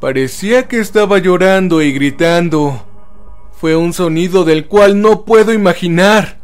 Parecía 0.00 0.68
que 0.68 0.78
estaba 0.78 1.18
llorando 1.18 1.82
y 1.82 1.92
gritando. 1.92 2.86
Fue 3.50 3.74
un 3.74 3.92
sonido 3.92 4.44
del 4.44 4.68
cual 4.68 5.00
no 5.00 5.24
puedo 5.24 5.52
imaginar. 5.52 6.38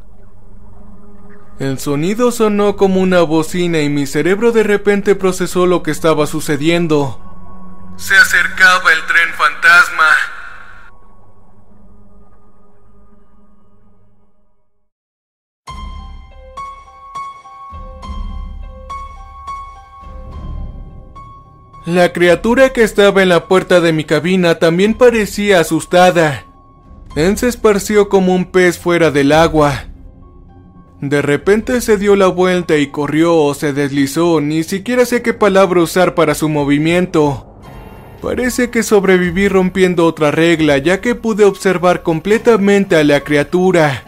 El 1.60 1.78
sonido 1.78 2.32
sonó 2.32 2.74
como 2.76 3.02
una 3.02 3.20
bocina 3.20 3.80
y 3.80 3.90
mi 3.90 4.06
cerebro 4.06 4.50
de 4.50 4.62
repente 4.62 5.14
procesó 5.14 5.66
lo 5.66 5.82
que 5.82 5.90
estaba 5.90 6.26
sucediendo. 6.26 7.20
Se 7.98 8.16
acercaba 8.16 8.90
el 8.90 9.06
tren 9.06 9.28
fantasma. 9.36 10.06
La 21.84 22.14
criatura 22.14 22.72
que 22.72 22.82
estaba 22.82 23.20
en 23.20 23.28
la 23.28 23.48
puerta 23.48 23.82
de 23.82 23.92
mi 23.92 24.04
cabina 24.04 24.54
también 24.54 24.94
parecía 24.94 25.60
asustada. 25.60 26.46
Él 27.16 27.36
se 27.36 27.48
esparció 27.48 28.08
como 28.08 28.34
un 28.34 28.46
pez 28.46 28.78
fuera 28.78 29.10
del 29.10 29.32
agua. 29.32 29.89
De 31.00 31.22
repente 31.22 31.80
se 31.80 31.96
dio 31.96 32.14
la 32.14 32.26
vuelta 32.26 32.76
y 32.76 32.88
corrió 32.88 33.36
o 33.36 33.54
se 33.54 33.72
deslizó, 33.72 34.40
ni 34.40 34.64
siquiera 34.64 35.06
sé 35.06 35.22
qué 35.22 35.32
palabra 35.32 35.80
usar 35.80 36.14
para 36.14 36.34
su 36.34 36.48
movimiento. 36.48 37.46
Parece 38.20 38.68
que 38.68 38.82
sobreviví 38.82 39.48
rompiendo 39.48 40.04
otra 40.04 40.30
regla 40.30 40.76
ya 40.76 41.00
que 41.00 41.14
pude 41.14 41.44
observar 41.44 42.02
completamente 42.02 42.96
a 42.96 43.04
la 43.04 43.20
criatura. 43.20 44.04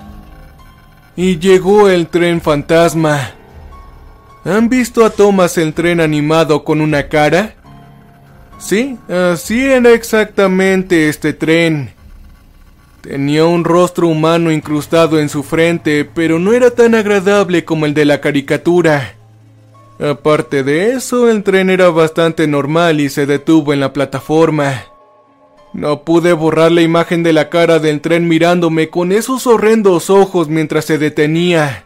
Y 1.16 1.38
llegó 1.38 1.88
el 1.88 2.08
tren 2.08 2.42
fantasma. 2.42 3.32
¿Han 4.44 4.68
visto 4.68 5.04
a 5.04 5.10
Thomas 5.10 5.56
el 5.56 5.72
tren 5.72 6.00
animado 6.00 6.62
con 6.62 6.82
una 6.82 7.08
cara? 7.08 7.54
Sí, 8.58 8.98
así 9.08 9.64
era 9.64 9.90
exactamente 9.92 11.08
este 11.08 11.32
tren. 11.32 11.94
Tenía 13.02 13.44
un 13.46 13.64
rostro 13.64 14.06
humano 14.06 14.52
incrustado 14.52 15.18
en 15.18 15.28
su 15.28 15.42
frente, 15.42 16.04
pero 16.04 16.38
no 16.38 16.52
era 16.52 16.70
tan 16.70 16.94
agradable 16.94 17.64
como 17.64 17.84
el 17.84 17.94
de 17.94 18.04
la 18.04 18.20
caricatura. 18.20 19.16
Aparte 19.98 20.62
de 20.62 20.92
eso, 20.92 21.28
el 21.28 21.42
tren 21.42 21.68
era 21.68 21.90
bastante 21.90 22.46
normal 22.46 23.00
y 23.00 23.08
se 23.08 23.26
detuvo 23.26 23.72
en 23.72 23.80
la 23.80 23.92
plataforma. 23.92 24.84
No 25.74 26.04
pude 26.04 26.32
borrar 26.32 26.70
la 26.70 26.82
imagen 26.82 27.24
de 27.24 27.32
la 27.32 27.48
cara 27.48 27.80
del 27.80 28.00
tren 28.00 28.28
mirándome 28.28 28.88
con 28.88 29.10
esos 29.10 29.48
horrendos 29.48 30.08
ojos 30.08 30.48
mientras 30.48 30.84
se 30.84 30.96
detenía. 30.96 31.84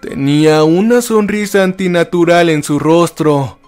Tenía 0.00 0.62
una 0.62 1.02
sonrisa 1.02 1.64
antinatural 1.64 2.50
en 2.50 2.62
su 2.62 2.78
rostro. 2.78 3.58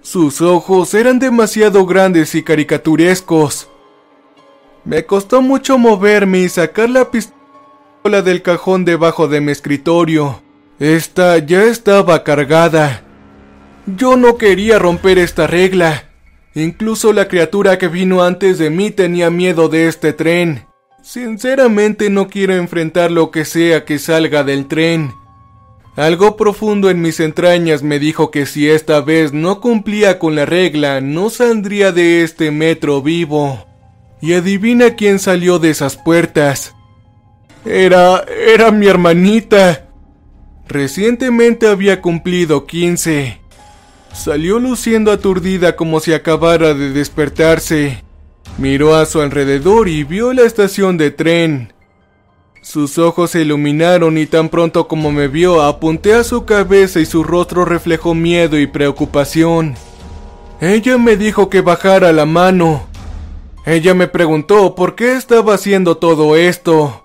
Sus 0.00 0.40
ojos 0.40 0.94
eran 0.94 1.18
demasiado 1.18 1.84
grandes 1.84 2.34
y 2.34 2.42
caricaturescos. 2.42 3.68
Me 4.84 5.06
costó 5.06 5.42
mucho 5.42 5.78
moverme 5.78 6.40
y 6.40 6.48
sacar 6.48 6.90
la 6.90 7.10
pistola 7.10 8.22
del 8.22 8.42
cajón 8.42 8.84
debajo 8.84 9.28
de 9.28 9.40
mi 9.40 9.52
escritorio. 9.52 10.42
Esta 10.80 11.38
ya 11.38 11.62
estaba 11.62 12.24
cargada. 12.24 13.04
Yo 13.86 14.16
no 14.16 14.36
quería 14.36 14.80
romper 14.80 15.18
esta 15.18 15.46
regla. 15.46 16.04
Incluso 16.54 17.12
la 17.12 17.28
criatura 17.28 17.78
que 17.78 17.86
vino 17.86 18.24
antes 18.24 18.58
de 18.58 18.70
mí 18.70 18.90
tenía 18.90 19.30
miedo 19.30 19.68
de 19.68 19.86
este 19.86 20.12
tren. 20.12 20.66
Sinceramente 21.02 22.10
no 22.10 22.28
quiero 22.28 22.54
enfrentar 22.54 23.12
lo 23.12 23.30
que 23.30 23.44
sea 23.44 23.84
que 23.84 24.00
salga 24.00 24.42
del 24.42 24.66
tren. 24.66 25.12
Algo 25.94 26.36
profundo 26.36 26.90
en 26.90 27.00
mis 27.00 27.20
entrañas 27.20 27.82
me 27.82 27.98
dijo 27.98 28.30
que 28.30 28.46
si 28.46 28.68
esta 28.68 29.00
vez 29.00 29.32
no 29.32 29.60
cumplía 29.60 30.18
con 30.18 30.34
la 30.34 30.46
regla, 30.46 31.00
no 31.00 31.30
saldría 31.30 31.92
de 31.92 32.22
este 32.22 32.50
metro 32.50 33.02
vivo. 33.02 33.71
Y 34.22 34.32
adivina 34.32 34.94
quién 34.94 35.18
salió 35.18 35.58
de 35.58 35.68
esas 35.68 35.96
puertas. 35.96 36.74
Era... 37.66 38.24
era 38.46 38.70
mi 38.70 38.86
hermanita. 38.86 39.88
Recientemente 40.66 41.68
había 41.68 42.00
cumplido 42.00 42.64
15. 42.64 43.38
Salió 44.14 44.58
luciendo 44.58 45.12
aturdida 45.12 45.76
como 45.76 46.00
si 46.00 46.14
acabara 46.14 46.72
de 46.72 46.92
despertarse. 46.92 48.02
Miró 48.58 48.94
a 48.94 49.06
su 49.06 49.20
alrededor 49.20 49.88
y 49.88 50.04
vio 50.04 50.32
la 50.32 50.42
estación 50.42 50.96
de 50.96 51.10
tren. 51.10 51.72
Sus 52.62 52.98
ojos 52.98 53.32
se 53.32 53.40
iluminaron 53.40 54.16
y 54.18 54.26
tan 54.26 54.48
pronto 54.48 54.86
como 54.86 55.10
me 55.10 55.26
vio 55.26 55.62
apunté 55.62 56.14
a 56.14 56.22
su 56.22 56.44
cabeza 56.44 57.00
y 57.00 57.06
su 57.06 57.24
rostro 57.24 57.64
reflejó 57.64 58.14
miedo 58.14 58.56
y 58.56 58.68
preocupación. 58.68 59.74
Ella 60.60 60.96
me 60.96 61.16
dijo 61.16 61.50
que 61.50 61.60
bajara 61.60 62.12
la 62.12 62.24
mano. 62.24 62.91
Ella 63.64 63.94
me 63.94 64.08
preguntó 64.08 64.74
por 64.74 64.94
qué 64.94 65.12
estaba 65.12 65.54
haciendo 65.54 65.96
todo 65.96 66.36
esto. 66.36 67.04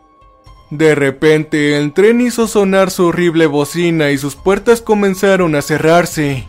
De 0.69 0.95
repente 0.95 1.77
el 1.77 1.93
tren 1.93 2.19
hizo 2.19 2.47
sonar 2.47 2.91
su 2.91 3.05
horrible 3.05 3.45
bocina 3.45 4.11
y 4.11 4.17
sus 4.17 4.35
puertas 4.35 4.81
comenzaron 4.81 5.55
a 5.55 5.61
cerrarse. 5.61 6.47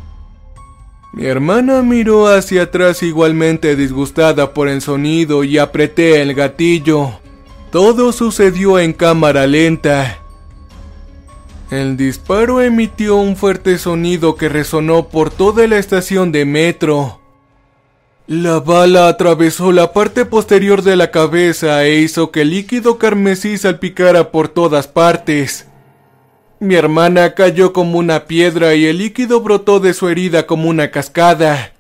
Mi 1.13 1.27
hermana 1.27 1.83
miró 1.83 2.27
hacia 2.27 2.65
atrás 2.65 3.03
igualmente 3.03 3.77
disgustada 3.77 4.53
por 4.55 4.69
el 4.69 4.83
sonido 4.83 5.45
y 5.45 5.59
apreté 5.59 6.21
el 6.23 6.35
gatillo. 6.35 7.21
Todo 7.71 8.13
sucedió 8.13 8.79
en 8.79 8.93
cámara 8.93 9.47
lenta. 9.47 10.19
El 11.71 11.99
disparo 11.99 12.63
emitió 12.63 13.17
un 13.17 13.37
fuerte 13.37 13.77
sonido 13.79 14.37
que 14.37 14.49
resonó 14.49 15.09
por 15.09 15.31
toda 15.31 15.67
la 15.67 15.79
estación 15.79 16.33
de 16.33 16.47
metro. 16.47 17.21
La 18.29 18.61
bala 18.61 19.09
atravesó 19.09 19.73
la 19.73 19.95
parte 19.95 20.27
posterior 20.27 20.83
de 20.83 20.97
la 20.97 21.11
cabeza 21.11 21.87
e 21.87 22.01
hizo 22.01 22.31
que 22.31 22.43
el 22.43 22.51
líquido 22.51 22.99
carmesí 22.99 23.57
salpicara 23.57 24.31
por 24.31 24.49
todas 24.49 24.87
partes. 24.87 25.67
Mi 26.61 26.75
hermana 26.75 27.33
cayó 27.33 27.73
como 27.73 27.99
una 27.99 28.27
piedra 28.27 28.75
y 28.75 28.85
el 28.85 28.99
líquido 28.99 29.41
brotó 29.41 29.81
de 29.81 29.95
su 29.95 30.11
herida 30.11 30.47
como 30.47 30.69
una 30.69 30.91
cascada. 30.91 31.73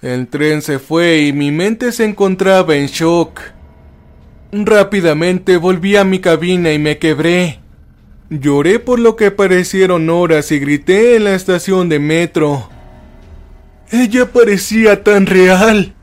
El 0.00 0.28
tren 0.28 0.62
se 0.62 0.78
fue 0.78 1.18
y 1.18 1.34
mi 1.34 1.50
mente 1.50 1.92
se 1.92 2.06
encontraba 2.06 2.74
en 2.76 2.86
shock. 2.86 3.42
Rápidamente 4.52 5.58
volví 5.58 5.94
a 5.94 6.04
mi 6.04 6.20
cabina 6.20 6.72
y 6.72 6.78
me 6.78 6.96
quebré. 6.96 7.60
Lloré 8.30 8.78
por 8.78 8.98
lo 8.98 9.14
que 9.14 9.30
parecieron 9.30 10.08
horas 10.08 10.52
y 10.52 10.58
grité 10.58 11.16
en 11.16 11.24
la 11.24 11.34
estación 11.34 11.90
de 11.90 11.98
metro. 11.98 12.70
Ella 13.90 14.26
parecía 14.26 15.02
tan 15.02 15.26
real. 15.26 15.94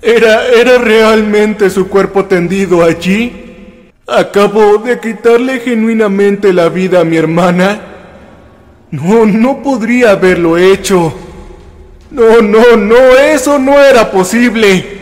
¿Era, 0.00 0.46
era 0.46 0.78
realmente 0.78 1.70
su 1.70 1.88
cuerpo 1.88 2.26
tendido 2.26 2.82
allí? 2.82 3.90
¿Acabo 4.06 4.78
de 4.78 5.00
quitarle 5.00 5.58
genuinamente 5.60 6.52
la 6.52 6.68
vida 6.68 7.00
a 7.00 7.04
mi 7.04 7.16
hermana? 7.16 7.80
No, 8.92 9.26
no 9.26 9.62
podría 9.62 10.12
haberlo 10.12 10.56
hecho. 10.56 11.12
No, 12.10 12.40
no, 12.40 12.76
no, 12.76 12.96
eso 13.16 13.58
no 13.58 13.80
era 13.82 14.10
posible. 14.12 14.96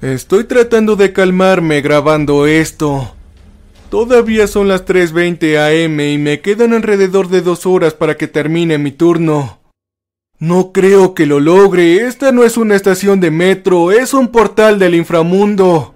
Estoy 0.00 0.44
tratando 0.44 0.94
de 0.94 1.12
calmarme 1.12 1.80
grabando 1.80 2.46
esto. 2.46 3.16
Todavía 3.92 4.46
son 4.46 4.68
las 4.68 4.86
3.20 4.86 5.84
am 5.84 6.00
y 6.00 6.16
me 6.16 6.40
quedan 6.40 6.72
alrededor 6.72 7.28
de 7.28 7.42
dos 7.42 7.66
horas 7.66 7.92
para 7.92 8.16
que 8.16 8.26
termine 8.26 8.78
mi 8.78 8.90
turno. 8.90 9.60
No 10.38 10.72
creo 10.72 11.12
que 11.12 11.26
lo 11.26 11.40
logre. 11.40 12.06
Esta 12.06 12.32
no 12.32 12.42
es 12.42 12.56
una 12.56 12.74
estación 12.74 13.20
de 13.20 13.30
metro, 13.30 13.92
es 13.92 14.14
un 14.14 14.28
portal 14.28 14.78
del 14.78 14.94
inframundo. 14.94 15.94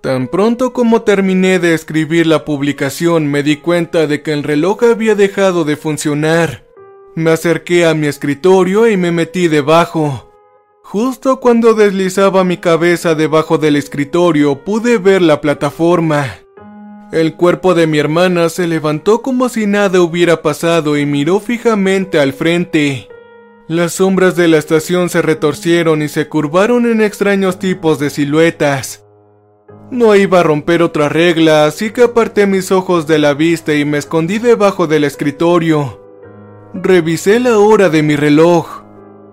Tan 0.00 0.26
pronto 0.26 0.72
como 0.72 1.02
terminé 1.02 1.60
de 1.60 1.74
escribir 1.74 2.26
la 2.26 2.44
publicación 2.44 3.28
me 3.28 3.44
di 3.44 3.58
cuenta 3.58 4.08
de 4.08 4.22
que 4.22 4.32
el 4.32 4.42
reloj 4.42 4.82
había 4.82 5.14
dejado 5.14 5.62
de 5.62 5.76
funcionar. 5.76 6.64
Me 7.14 7.30
acerqué 7.30 7.86
a 7.86 7.94
mi 7.94 8.08
escritorio 8.08 8.88
y 8.88 8.96
me 8.96 9.12
metí 9.12 9.46
debajo. 9.46 10.33
Justo 10.84 11.40
cuando 11.40 11.72
deslizaba 11.72 12.44
mi 12.44 12.58
cabeza 12.58 13.14
debajo 13.14 13.56
del 13.56 13.76
escritorio 13.76 14.64
pude 14.64 14.98
ver 14.98 15.22
la 15.22 15.40
plataforma. 15.40 16.26
El 17.10 17.36
cuerpo 17.36 17.74
de 17.74 17.86
mi 17.86 17.98
hermana 17.98 18.50
se 18.50 18.68
levantó 18.68 19.22
como 19.22 19.48
si 19.48 19.66
nada 19.66 20.02
hubiera 20.02 20.42
pasado 20.42 20.98
y 20.98 21.06
miró 21.06 21.40
fijamente 21.40 22.20
al 22.20 22.34
frente. 22.34 23.08
Las 23.66 23.94
sombras 23.94 24.36
de 24.36 24.46
la 24.46 24.58
estación 24.58 25.08
se 25.08 25.22
retorcieron 25.22 26.02
y 26.02 26.08
se 26.08 26.28
curvaron 26.28 26.84
en 26.84 27.00
extraños 27.00 27.58
tipos 27.58 27.98
de 27.98 28.10
siluetas. 28.10 29.06
No 29.90 30.14
iba 30.14 30.40
a 30.40 30.42
romper 30.42 30.82
otra 30.82 31.08
regla, 31.08 31.64
así 31.64 31.90
que 31.90 32.02
aparté 32.02 32.46
mis 32.46 32.70
ojos 32.70 33.06
de 33.06 33.18
la 33.18 33.32
vista 33.32 33.74
y 33.74 33.86
me 33.86 33.96
escondí 33.96 34.38
debajo 34.38 34.86
del 34.86 35.04
escritorio. 35.04 36.02
Revisé 36.74 37.40
la 37.40 37.58
hora 37.58 37.88
de 37.88 38.02
mi 38.02 38.16
reloj. 38.16 38.83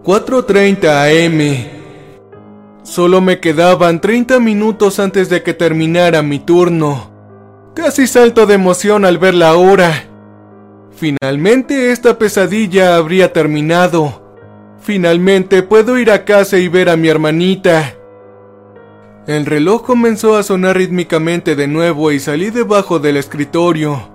4.30 0.04 1.28
am. 1.28 1.82
Solo 2.82 3.22
me 3.22 3.40
quedaban 3.40 4.02
30 4.02 4.40
minutos 4.40 5.00
antes 5.00 5.30
de 5.30 5.44
que 5.44 5.54
terminara 5.54 6.24
mi 6.24 6.40
turno. 6.40 7.12
Casi 7.76 8.08
salto 8.08 8.48
de 8.48 8.56
emoción 8.56 9.06
al 9.06 9.20
ver 9.20 9.36
la 9.36 9.56
hora. 9.56 10.06
Finalmente 10.92 11.92
esta 11.92 12.18
pesadilla 12.18 12.96
habría 12.96 13.32
terminado. 13.32 14.24
Finalmente 14.80 15.62
puedo 15.62 16.00
ir 16.00 16.10
a 16.10 16.26
casa 16.26 16.58
y 16.58 16.68
ver 16.68 16.90
a 16.90 16.98
mi 16.98 17.08
hermanita. 17.08 17.94
El 19.28 19.46
reloj 19.46 19.86
comenzó 19.86 20.36
a 20.36 20.42
sonar 20.42 20.78
rítmicamente 20.78 21.56
de 21.56 21.68
nuevo 21.68 22.12
y 22.12 22.20
salí 22.20 22.50
debajo 22.50 22.98
del 22.98 23.18
escritorio. 23.18 24.10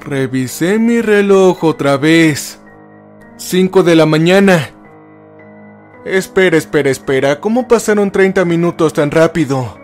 Revisé 0.00 0.80
mi 0.80 1.00
reloj 1.00 1.62
otra 1.62 1.96
vez. 1.96 2.60
5 3.38 3.82
de 3.82 3.94
la 3.96 4.06
mañana. 4.06 4.70
Espera, 6.06 6.56
espera, 6.56 6.88
espera, 6.88 7.38
¿cómo 7.38 7.68
pasaron 7.68 8.10
30 8.10 8.46
minutos 8.46 8.94
tan 8.94 9.10
rápido? 9.10 9.78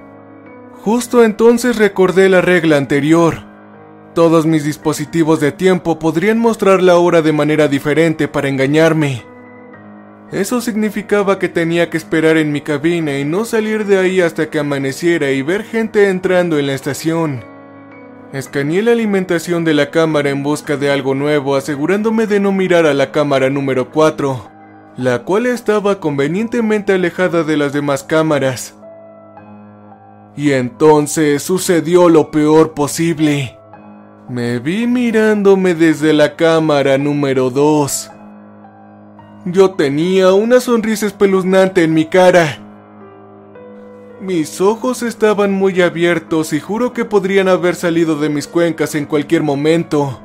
Justo 0.82 1.22
entonces 1.22 1.76
recordé 1.76 2.30
la 2.30 2.40
regla 2.40 2.78
anterior. 2.78 3.44
Todos 4.14 4.46
mis 4.46 4.64
dispositivos 4.64 5.38
de 5.40 5.52
tiempo 5.52 5.98
podrían 5.98 6.38
mostrar 6.38 6.82
la 6.82 6.96
hora 6.96 7.20
de 7.20 7.32
manera 7.32 7.68
diferente 7.68 8.26
para 8.26 8.48
engañarme. 8.48 9.22
Eso 10.32 10.62
significaba 10.62 11.38
que 11.38 11.50
tenía 11.50 11.90
que 11.90 11.98
esperar 11.98 12.38
en 12.38 12.52
mi 12.52 12.62
cabina 12.62 13.18
y 13.18 13.26
no 13.26 13.44
salir 13.44 13.84
de 13.84 13.98
ahí 13.98 14.22
hasta 14.22 14.48
que 14.48 14.60
amaneciera 14.60 15.30
y 15.30 15.42
ver 15.42 15.64
gente 15.64 16.08
entrando 16.08 16.58
en 16.58 16.68
la 16.68 16.72
estación. 16.72 17.51
Escaneé 18.32 18.80
la 18.80 18.92
alimentación 18.92 19.62
de 19.62 19.74
la 19.74 19.90
cámara 19.90 20.30
en 20.30 20.42
busca 20.42 20.78
de 20.78 20.90
algo 20.90 21.14
nuevo, 21.14 21.54
asegurándome 21.54 22.26
de 22.26 22.40
no 22.40 22.50
mirar 22.50 22.86
a 22.86 22.94
la 22.94 23.12
cámara 23.12 23.50
número 23.50 23.90
4, 23.90 24.50
la 24.96 25.18
cual 25.24 25.44
estaba 25.44 26.00
convenientemente 26.00 26.94
alejada 26.94 27.42
de 27.44 27.58
las 27.58 27.74
demás 27.74 28.04
cámaras. 28.04 28.74
Y 30.34 30.52
entonces 30.52 31.42
sucedió 31.42 32.08
lo 32.08 32.30
peor 32.30 32.72
posible. 32.72 33.58
Me 34.30 34.60
vi 34.60 34.86
mirándome 34.86 35.74
desde 35.74 36.14
la 36.14 36.34
cámara 36.34 36.96
número 36.96 37.50
2. 37.50 38.10
Yo 39.44 39.72
tenía 39.72 40.32
una 40.32 40.60
sonrisa 40.60 41.04
espeluznante 41.04 41.84
en 41.84 41.92
mi 41.92 42.06
cara. 42.06 42.56
Mis 44.22 44.60
ojos 44.60 45.02
estaban 45.02 45.50
muy 45.50 45.82
abiertos 45.82 46.52
y 46.52 46.60
juro 46.60 46.92
que 46.92 47.04
podrían 47.04 47.48
haber 47.48 47.74
salido 47.74 48.14
de 48.20 48.28
mis 48.28 48.46
cuencas 48.46 48.94
en 48.94 49.04
cualquier 49.04 49.42
momento. 49.42 50.20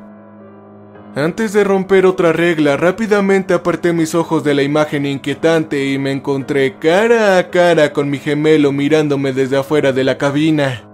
Antes 1.16 1.52
de 1.52 1.64
romper 1.64 2.06
otra 2.06 2.32
regla, 2.32 2.76
rápidamente 2.76 3.54
aparté 3.54 3.92
mis 3.92 4.14
ojos 4.14 4.44
de 4.44 4.54
la 4.54 4.62
imagen 4.62 5.04
inquietante 5.04 5.84
y 5.84 5.98
me 5.98 6.12
encontré 6.12 6.78
cara 6.78 7.38
a 7.38 7.50
cara 7.50 7.92
con 7.92 8.08
mi 8.08 8.18
gemelo 8.18 8.70
mirándome 8.70 9.32
desde 9.32 9.56
afuera 9.56 9.90
de 9.90 10.04
la 10.04 10.16
cabina. 10.16 10.88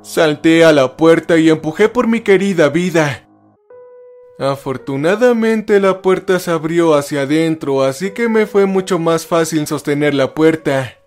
Salté 0.00 0.64
a 0.64 0.72
la 0.72 0.96
puerta 0.96 1.36
y 1.36 1.50
empujé 1.50 1.88
por 1.88 2.06
mi 2.06 2.20
querida 2.20 2.68
vida. 2.68 3.28
Afortunadamente 4.38 5.80
la 5.80 6.00
puerta 6.00 6.38
se 6.38 6.52
abrió 6.52 6.94
hacia 6.94 7.22
adentro, 7.22 7.82
así 7.82 8.12
que 8.12 8.28
me 8.28 8.46
fue 8.46 8.66
mucho 8.66 9.00
más 9.00 9.26
fácil 9.26 9.66
sostener 9.66 10.14
la 10.14 10.32
puerta. 10.32 10.99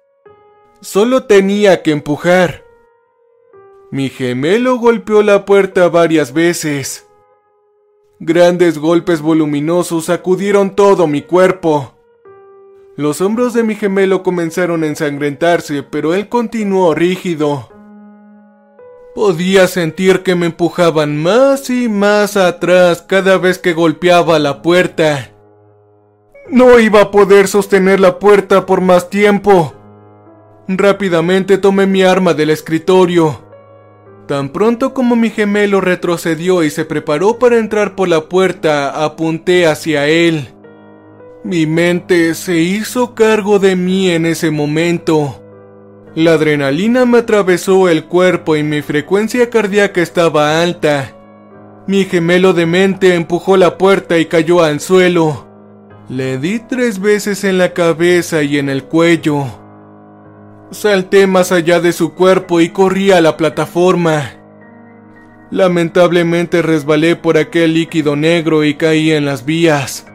Solo 0.84 1.24
tenía 1.24 1.82
que 1.82 1.92
empujar. 1.92 2.66
Mi 3.90 4.10
gemelo 4.10 4.76
golpeó 4.80 5.24
la 5.24 5.46
puerta 5.46 5.88
varias 5.88 6.34
veces. 6.34 7.08
Grandes 8.20 8.78
golpes 8.78 9.22
voluminosos 9.22 10.06
sacudieron 10.06 10.76
todo 10.76 11.08
mi 11.08 11.22
cuerpo. 11.22 11.94
Los 12.98 13.22
hombros 13.22 13.54
de 13.54 13.64
mi 13.64 13.76
gemelo 13.76 14.24
comenzaron 14.24 14.84
a 14.84 14.88
ensangrentarse, 14.88 15.84
pero 15.84 16.14
él 16.14 16.28
continuó 16.28 16.94
rígido. 16.94 17.70
Podía 19.16 19.68
sentir 19.68 20.22
que 20.22 20.36
me 20.36 20.48
empujaban 20.48 21.16
más 21.16 21.70
y 21.70 21.88
más 21.88 22.36
atrás 22.36 23.02
cada 23.02 23.38
vez 23.38 23.58
que 23.58 23.72
golpeaba 23.72 24.38
la 24.38 24.62
puerta. 24.62 25.32
No 26.50 26.78
iba 26.78 27.04
a 27.04 27.12
poder 27.12 27.48
sostener 27.48 28.02
la 28.02 28.20
puerta 28.20 28.66
por 28.66 28.82
más 28.82 29.10
tiempo. 29.10 29.76
Rápidamente 30.68 31.58
tomé 31.58 31.86
mi 31.86 32.04
arma 32.04 32.34
del 32.34 32.50
escritorio 32.50 33.44
Tan 34.28 34.50
pronto 34.50 34.94
como 34.94 35.18
mi 35.18 35.30
gemelo 35.30 35.82
retrocedió 35.82 36.64
y 36.64 36.70
se 36.70 36.86
preparó 36.86 37.40
para 37.40 37.60
entrar 37.60 37.94
por 37.96 38.08
la 38.08 38.22
puerta, 38.22 39.04
apunté 39.04 39.68
hacia 39.68 40.08
él. 40.08 40.48
Mi 41.44 41.66
mente 41.66 42.34
se 42.34 42.58
hizo 42.60 43.16
cargo 43.16 43.60
de 43.60 43.76
mí 43.76 44.10
en 44.10 44.26
ese 44.26 44.50
momento. 44.50 45.42
La 46.16 46.34
adrenalina 46.34 47.06
me 47.06 47.18
atravesó 47.18 47.90
el 47.90 48.06
cuerpo 48.06 48.56
y 48.56 48.64
mi 48.64 48.82
frecuencia 48.82 49.50
cardíaca 49.50 50.02
estaba 50.02 50.62
alta. 50.62 51.14
Mi 51.86 52.06
gemelo 52.06 52.54
de 52.54 52.66
mente 52.66 53.16
empujó 53.16 53.58
la 53.58 53.78
puerta 53.78 54.18
y 54.20 54.28
cayó 54.28 54.64
al 54.64 54.80
suelo. 54.80 55.48
Le 56.08 56.38
di 56.38 56.60
tres 56.60 57.02
veces 57.02 57.44
en 57.44 57.58
la 57.58 57.74
cabeza 57.74 58.42
y 58.42 58.58
en 58.58 58.70
el 58.70 58.86
cuello. 58.86 59.63
Salté 60.74 61.28
más 61.28 61.52
allá 61.52 61.80
de 61.80 61.94
su 61.94 62.16
cuerpo 62.16 62.60
y 62.60 62.70
corrí 62.70 63.12
a 63.12 63.22
la 63.22 63.38
plataforma. 63.38 64.32
Lamentablemente 65.52 66.64
resbalé 66.64 67.16
por 67.16 67.38
aquel 67.38 67.76
líquido 67.76 68.16
negro 68.16 68.64
y 68.64 68.74
caí 68.74 69.12
en 69.12 69.24
las 69.24 69.46
vías. 69.46 70.08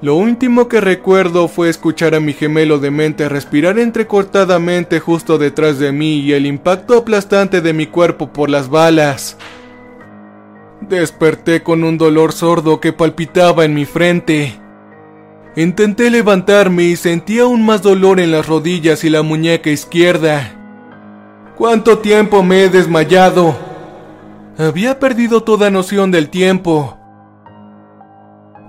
Lo 0.00 0.14
último 0.14 0.68
que 0.68 0.80
recuerdo 0.80 1.46
fue 1.48 1.68
escuchar 1.68 2.14
a 2.14 2.20
mi 2.20 2.32
gemelo 2.32 2.78
de 2.78 2.90
mente 2.90 3.28
respirar 3.28 3.78
entrecortadamente 3.78 4.98
justo 4.98 5.36
detrás 5.36 5.78
de 5.78 5.92
mí 5.92 6.20
y 6.20 6.32
el 6.32 6.46
impacto 6.46 6.96
aplastante 6.96 7.60
de 7.60 7.74
mi 7.74 7.86
cuerpo 7.86 8.32
por 8.32 8.48
las 8.48 8.70
balas. 8.70 9.36
Desperté 10.80 11.62
con 11.62 11.84
un 11.84 11.98
dolor 11.98 12.32
sordo 12.32 12.80
que 12.80 12.94
palpitaba 12.94 13.66
en 13.66 13.74
mi 13.74 13.84
frente. 13.84 14.58
Intenté 15.56 16.10
levantarme 16.10 16.82
y 16.82 16.96
sentí 16.96 17.38
aún 17.38 17.64
más 17.64 17.80
dolor 17.80 18.20
en 18.20 18.30
las 18.30 18.46
rodillas 18.46 19.04
y 19.04 19.08
la 19.08 19.22
muñeca 19.22 19.70
izquierda. 19.70 20.52
¿Cuánto 21.56 22.00
tiempo 22.00 22.42
me 22.42 22.64
he 22.64 22.68
desmayado? 22.68 23.56
Había 24.58 24.98
perdido 24.98 25.44
toda 25.44 25.70
noción 25.70 26.10
del 26.10 26.28
tiempo. 26.28 26.98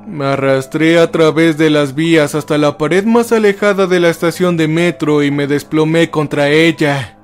Me 0.07 0.27
arrastré 0.27 0.97
a 0.97 1.11
través 1.11 1.57
de 1.57 1.69
las 1.69 1.93
vías 1.93 2.35
hasta 2.35 2.57
la 2.57 2.77
pared 2.77 3.03
más 3.03 3.33
alejada 3.33 3.85
de 3.87 3.99
la 3.99 4.07
estación 4.07 4.55
de 4.55 4.69
metro 4.69 5.23
y 5.23 5.29
me 5.29 5.45
desplomé 5.45 6.09
contra 6.09 6.47
ella. 6.47 7.16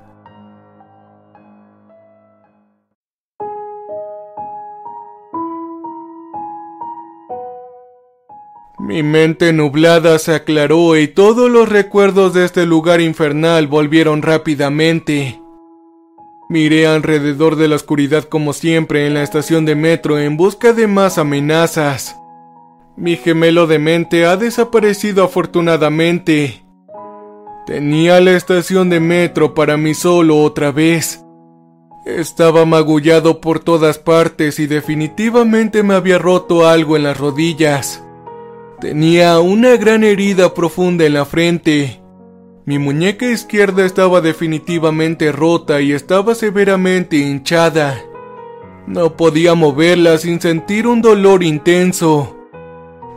Mi 8.86 9.02
mente 9.02 9.54
nublada 9.54 10.19
se 10.19 10.36
aclaró 10.36 10.98
y 10.98 11.08
todos 11.08 11.50
los 11.50 11.69
recuerdos 11.69 12.34
de 12.34 12.43
este 12.43 12.65
lugar 12.65 13.00
infernal 13.00 13.67
volvieron 13.67 14.22
rápidamente. 14.22 15.39
Miré 16.50 16.86
alrededor 16.86 17.56
de 17.56 17.69
la 17.69 17.78
oscuridad 17.78 18.26
como 18.26 18.52
siempre 18.52 19.08
en 19.08 19.13
la 19.13 19.24
estación 19.24 19.63
de 19.63 19.76
metro 19.76 20.19
en 20.19 20.36
busca 20.36 20.74
de 20.74 20.88
más 20.88 21.17
amenazas. 21.17 22.17
Mi 22.98 23.15
gemelo 23.15 23.67
de 23.67 23.80
mente 23.80 24.26
ha 24.26 24.36
desaparecido 24.36 25.24
afortunadamente. 25.24 26.65
Tenía 27.65 28.19
la 28.19 28.32
estación 28.32 28.89
de 28.89 29.00
metro 29.00 29.54
para 29.54 29.78
mí 29.78 29.93
solo 29.93 30.41
otra 30.41 30.74
vez. 30.74 31.24
Estaba 32.06 32.65
magullado 32.65 33.39
por 33.39 33.62
todas 33.62 33.98
partes 33.98 34.60
y 34.60 34.67
definitivamente 34.67 35.84
me 35.84 35.93
había 35.93 36.19
roto 36.19 36.67
algo 36.67 36.98
en 36.98 37.04
las 37.04 37.17
rodillas. 37.17 38.03
Tenía 38.84 39.39
una 39.39 39.78
gran 39.78 40.04
herida 40.04 40.54
profunda 40.54 41.06
en 41.06 41.13
la 41.13 41.24
frente. 41.24 42.02
Mi 42.65 42.80
muñeca 42.80 43.26
izquierda 43.26 43.86
estaba 43.86 44.19
definitivamente 44.19 45.32
rota 45.32 45.80
y 45.80 45.93
estaba 45.93 46.36
severamente 46.36 47.15
hinchada. 47.15 48.04
No 48.86 49.15
podía 49.15 49.56
moverla 49.56 50.17
sin 50.17 50.41
sentir 50.41 50.86
un 50.86 51.02
dolor 51.02 51.43
intenso. 51.43 52.36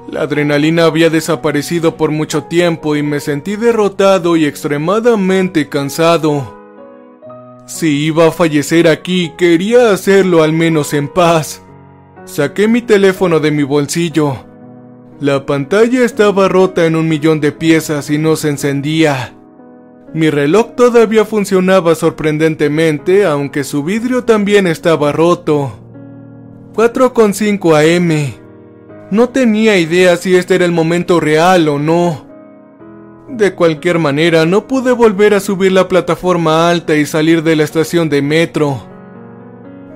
La 0.09 0.21
adrenalina 0.21 0.85
había 0.85 1.11
desaparecido 1.11 1.97
por 1.97 2.13
mucho 2.13 2.45
tiempo 2.45 2.95
y 2.95 3.03
me 3.03 3.19
sentí 3.19 3.57
derrotado 3.57 4.37
y 4.37 4.45
extremadamente 4.45 5.69
cansado. 5.69 6.57
Si 7.67 8.05
iba 8.05 8.29
a 8.29 8.31
fallecer 8.31 8.87
aquí, 8.87 9.33
quería 9.37 9.91
hacerlo 9.91 10.45
al 10.45 10.53
menos 10.53 10.95
en 10.95 11.09
paz. 11.09 11.61
Saqué 12.25 12.69
mi 12.69 12.83
teléfono 12.83 13.41
de 13.41 13.51
mi 13.51 13.65
bolsillo. 13.65 14.46
La 15.21 15.47
pantalla 15.47 16.05
estaba 16.05 16.47
rota 16.47 16.85
en 16.85 16.95
un 16.95 17.09
millón 17.09 17.41
de 17.41 17.51
piezas 17.51 18.11
y 18.11 18.19
no 18.19 18.37
se 18.37 18.51
encendía. 18.51 19.33
Mi 20.13 20.29
reloj 20.29 20.75
todavía 20.77 21.25
funcionaba 21.25 21.95
sorprendentemente, 21.95 23.25
aunque 23.25 23.65
su 23.65 23.83
vidrio 23.83 24.25
también 24.25 24.67
estaba 24.67 25.13
roto. 25.13 25.73
4.5 26.75 27.97
am. 27.97 28.35
No 29.11 29.31
tenía 29.31 29.79
idea 29.79 30.17
si 30.17 30.37
este 30.37 30.57
era 30.57 30.67
el 30.67 30.73
momento 30.73 31.19
real 31.19 31.69
o 31.69 31.79
no. 31.79 32.27
De 33.31 33.55
cualquier 33.55 33.99
manera, 33.99 34.45
no 34.45 34.67
pude 34.67 34.93
volver 34.93 35.33
a 35.33 35.41
subir 35.41 35.73
la 35.73 35.89
plataforma 35.89 36.69
alta 36.69 36.95
y 36.95 37.07
salir 37.07 37.43
de 37.43 37.57
la 37.57 37.65
estación 37.65 38.11
de 38.11 38.21
metro. 38.21 38.83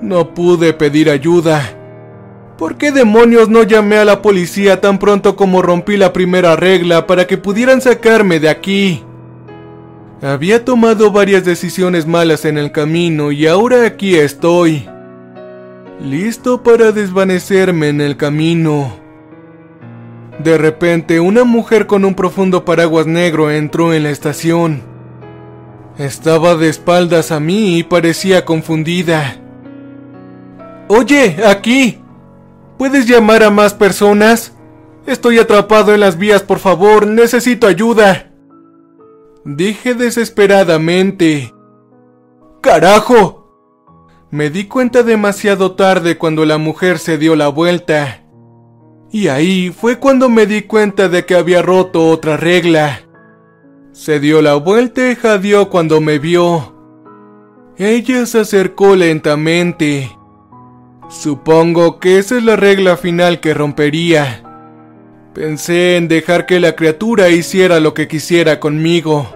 No 0.01 0.33
pude 0.33 0.73
pedir 0.73 1.11
ayuda. 1.11 1.80
¿Por 2.61 2.77
qué 2.77 2.93
demonios 2.93 3.49
no 3.49 3.63
llamé 3.63 3.97
a 3.97 4.05
la 4.05 4.21
policía 4.21 4.83
tan 4.83 4.99
pronto 4.99 5.35
como 5.35 5.63
rompí 5.63 5.97
la 5.97 6.13
primera 6.13 6.57
regla 6.57 7.07
para 7.07 7.27
que 7.27 7.39
pudieran 7.39 7.81
sacarme 7.81 8.39
de 8.39 8.51
aquí? 8.51 9.03
Había 10.21 10.63
tomado 10.63 11.11
varias 11.11 11.47
decisiones 11.47 12.07
malas 12.07 12.45
en 12.45 12.59
el 12.59 12.71
camino 12.71 13.33
y 13.33 13.47
ahora 13.47 13.87
aquí 13.87 14.15
estoy. 14.15 14.87
Listo 16.05 16.63
para 16.63 16.93
desvanecerme 16.93 17.89
en 17.89 18.03
el 18.03 18.19
camino. 18.19 18.95
De 20.39 20.59
repente, 20.59 21.19
una 21.19 21.45
mujer 21.45 21.87
con 21.87 22.05
un 22.05 22.15
profundo 22.15 22.67
paraguas 22.67 23.07
negro 23.07 23.51
entró 23.51 23.95
en 23.95 24.03
la 24.03 24.11
estación. 24.11 24.83
Estaba 25.97 26.57
de 26.57 26.69
espaldas 26.69 27.33
a 27.33 27.41
mí 27.41 27.79
y 27.79 27.85
parecía 27.85 28.45
confundida. 28.45 29.39
Oye, 30.89 31.37
aquí. 31.47 32.01
¿Puedes 32.81 33.05
llamar 33.05 33.43
a 33.43 33.51
más 33.51 33.75
personas? 33.75 34.57
Estoy 35.05 35.39
atrapado 35.39 35.93
en 35.93 36.01
las 36.01 36.17
vías, 36.17 36.43
por 36.43 36.61
favor, 36.61 37.07
necesito 37.07 37.67
ayuda. 37.67 38.33
Dije 39.45 39.93
desesperadamente. 39.93 41.53
¡Carajo! 42.63 43.53
Me 44.31 44.49
di 44.49 44.65
cuenta 44.65 45.03
demasiado 45.03 45.73
tarde 45.73 46.17
cuando 46.17 46.47
la 46.47 46.57
mujer 46.57 46.99
se 46.99 47.19
dio 47.19 47.37
la 47.37 47.49
vuelta. 47.49 48.25
Y 49.13 49.29
ahí 49.29 49.69
fue 49.79 49.99
cuando 49.99 50.31
me 50.31 50.47
di 50.47 50.63
cuenta 50.63 51.11
de 51.11 51.27
que 51.27 51.35
había 51.35 51.61
roto 51.61 52.09
otra 52.09 52.39
regla. 52.39 53.03
Se 53.93 54.21
dio 54.21 54.41
la 54.41 54.55
vuelta 54.55 55.11
y 55.11 55.17
jadeó 55.17 55.69
cuando 55.69 56.01
me 56.01 56.19
vio. 56.19 56.75
Ella 57.77 58.25
se 58.25 58.41
acercó 58.41 58.97
lentamente. 58.97 60.17
Supongo 61.11 61.99
que 61.99 62.19
esa 62.19 62.37
es 62.37 62.45
la 62.45 62.55
regla 62.55 62.97
final 62.97 63.41
que 63.41 63.53
rompería. 63.53 64.45
Pensé 65.35 65.97
en 65.97 66.07
dejar 66.07 66.47
que 66.47 66.61
la 66.61 66.77
criatura 66.77 67.31
hiciera 67.31 67.81
lo 67.81 67.95
que 67.95 68.07
quisiera 68.07 68.61
conmigo. 68.61 69.29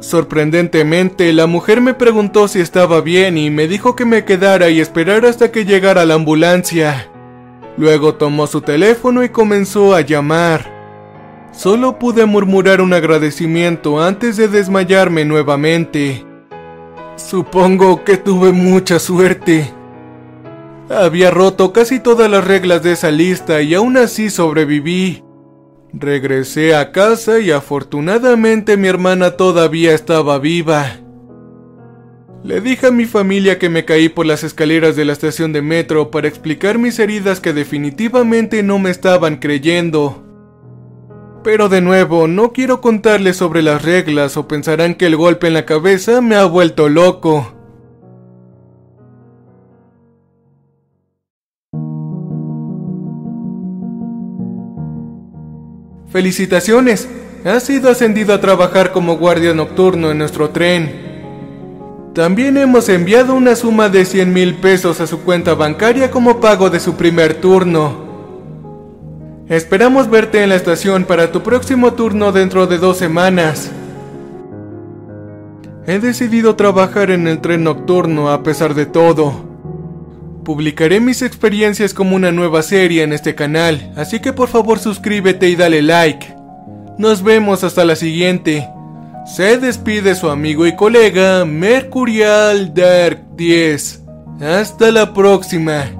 Sorprendentemente, 0.00 1.32
la 1.32 1.46
mujer 1.46 1.80
me 1.80 1.94
preguntó 1.94 2.48
si 2.48 2.58
estaba 2.58 3.00
bien 3.02 3.38
y 3.38 3.50
me 3.50 3.68
dijo 3.68 3.94
que 3.94 4.04
me 4.04 4.24
quedara 4.24 4.68
y 4.68 4.80
esperara 4.80 5.28
hasta 5.28 5.52
que 5.52 5.64
llegara 5.64 6.04
la 6.04 6.14
ambulancia. 6.14 7.08
Luego 7.76 8.16
tomó 8.16 8.48
su 8.48 8.60
teléfono 8.60 9.22
y 9.22 9.28
comenzó 9.28 9.94
a 9.94 10.00
llamar. 10.00 10.76
Solo 11.52 12.00
pude 12.00 12.26
murmurar 12.26 12.80
un 12.80 12.94
agradecimiento 12.94 14.00
antes 14.02 14.36
de 14.36 14.48
desmayarme 14.48 15.24
nuevamente. 15.24 16.26
Supongo 17.14 18.02
que 18.02 18.16
tuve 18.16 18.50
mucha 18.50 18.98
suerte. 18.98 19.77
Había 20.90 21.30
roto 21.30 21.72
casi 21.72 22.00
todas 22.00 22.30
las 22.30 22.46
reglas 22.46 22.82
de 22.82 22.92
esa 22.92 23.10
lista 23.10 23.60
y 23.60 23.74
aún 23.74 23.96
así 23.98 24.30
sobreviví. 24.30 25.22
Regresé 25.92 26.74
a 26.74 26.92
casa 26.92 27.40
y 27.40 27.50
afortunadamente 27.50 28.76
mi 28.76 28.88
hermana 28.88 29.32
todavía 29.32 29.94
estaba 29.94 30.38
viva. 30.38 31.00
Le 32.42 32.60
dije 32.60 32.86
a 32.86 32.90
mi 32.90 33.04
familia 33.04 33.58
que 33.58 33.68
me 33.68 33.84
caí 33.84 34.08
por 34.08 34.24
las 34.24 34.44
escaleras 34.44 34.96
de 34.96 35.04
la 35.04 35.12
estación 35.12 35.52
de 35.52 35.60
metro 35.60 36.10
para 36.10 36.28
explicar 36.28 36.78
mis 36.78 36.98
heridas 36.98 37.40
que 37.40 37.52
definitivamente 37.52 38.62
no 38.62 38.78
me 38.78 38.90
estaban 38.90 39.36
creyendo. 39.36 40.24
Pero 41.42 41.68
de 41.68 41.80
nuevo, 41.80 42.28
no 42.28 42.52
quiero 42.52 42.80
contarles 42.80 43.36
sobre 43.36 43.62
las 43.62 43.82
reglas 43.82 44.36
o 44.36 44.48
pensarán 44.48 44.94
que 44.94 45.06
el 45.06 45.16
golpe 45.16 45.48
en 45.48 45.54
la 45.54 45.66
cabeza 45.66 46.20
me 46.20 46.36
ha 46.36 46.44
vuelto 46.44 46.88
loco. 46.88 47.57
Felicitaciones, 56.10 57.06
has 57.44 57.64
sido 57.64 57.90
ascendido 57.90 58.32
a 58.32 58.40
trabajar 58.40 58.92
como 58.92 59.18
guardia 59.18 59.52
nocturno 59.52 60.10
en 60.10 60.16
nuestro 60.16 60.48
tren. 60.50 61.06
También 62.14 62.56
hemos 62.56 62.88
enviado 62.88 63.34
una 63.34 63.54
suma 63.54 63.90
de 63.90 64.06
100 64.06 64.32
mil 64.32 64.54
pesos 64.54 65.02
a 65.02 65.06
su 65.06 65.20
cuenta 65.20 65.52
bancaria 65.54 66.10
como 66.10 66.40
pago 66.40 66.70
de 66.70 66.80
su 66.80 66.96
primer 66.96 67.34
turno. 67.34 68.08
Esperamos 69.48 70.08
verte 70.08 70.42
en 70.42 70.48
la 70.48 70.56
estación 70.56 71.04
para 71.04 71.30
tu 71.30 71.42
próximo 71.42 71.92
turno 71.92 72.32
dentro 72.32 72.66
de 72.66 72.78
dos 72.78 72.96
semanas. 72.96 73.70
He 75.86 75.98
decidido 75.98 76.56
trabajar 76.56 77.10
en 77.10 77.28
el 77.28 77.40
tren 77.40 77.64
nocturno 77.64 78.30
a 78.30 78.42
pesar 78.42 78.74
de 78.74 78.86
todo. 78.86 79.47
Publicaré 80.48 80.98
mis 80.98 81.20
experiencias 81.20 81.92
como 81.92 82.16
una 82.16 82.32
nueva 82.32 82.62
serie 82.62 83.02
en 83.02 83.12
este 83.12 83.34
canal, 83.34 83.92
así 83.96 84.18
que 84.18 84.32
por 84.32 84.48
favor 84.48 84.78
suscríbete 84.78 85.50
y 85.50 85.56
dale 85.56 85.82
like. 85.82 86.34
Nos 86.96 87.22
vemos 87.22 87.64
hasta 87.64 87.84
la 87.84 87.96
siguiente. 87.96 88.66
Se 89.26 89.58
despide 89.58 90.14
su 90.14 90.30
amigo 90.30 90.66
y 90.66 90.74
colega 90.74 91.44
Mercurial 91.44 92.72
Dark 92.72 93.36
10. 93.36 94.04
Hasta 94.40 94.90
la 94.90 95.12
próxima. 95.12 95.97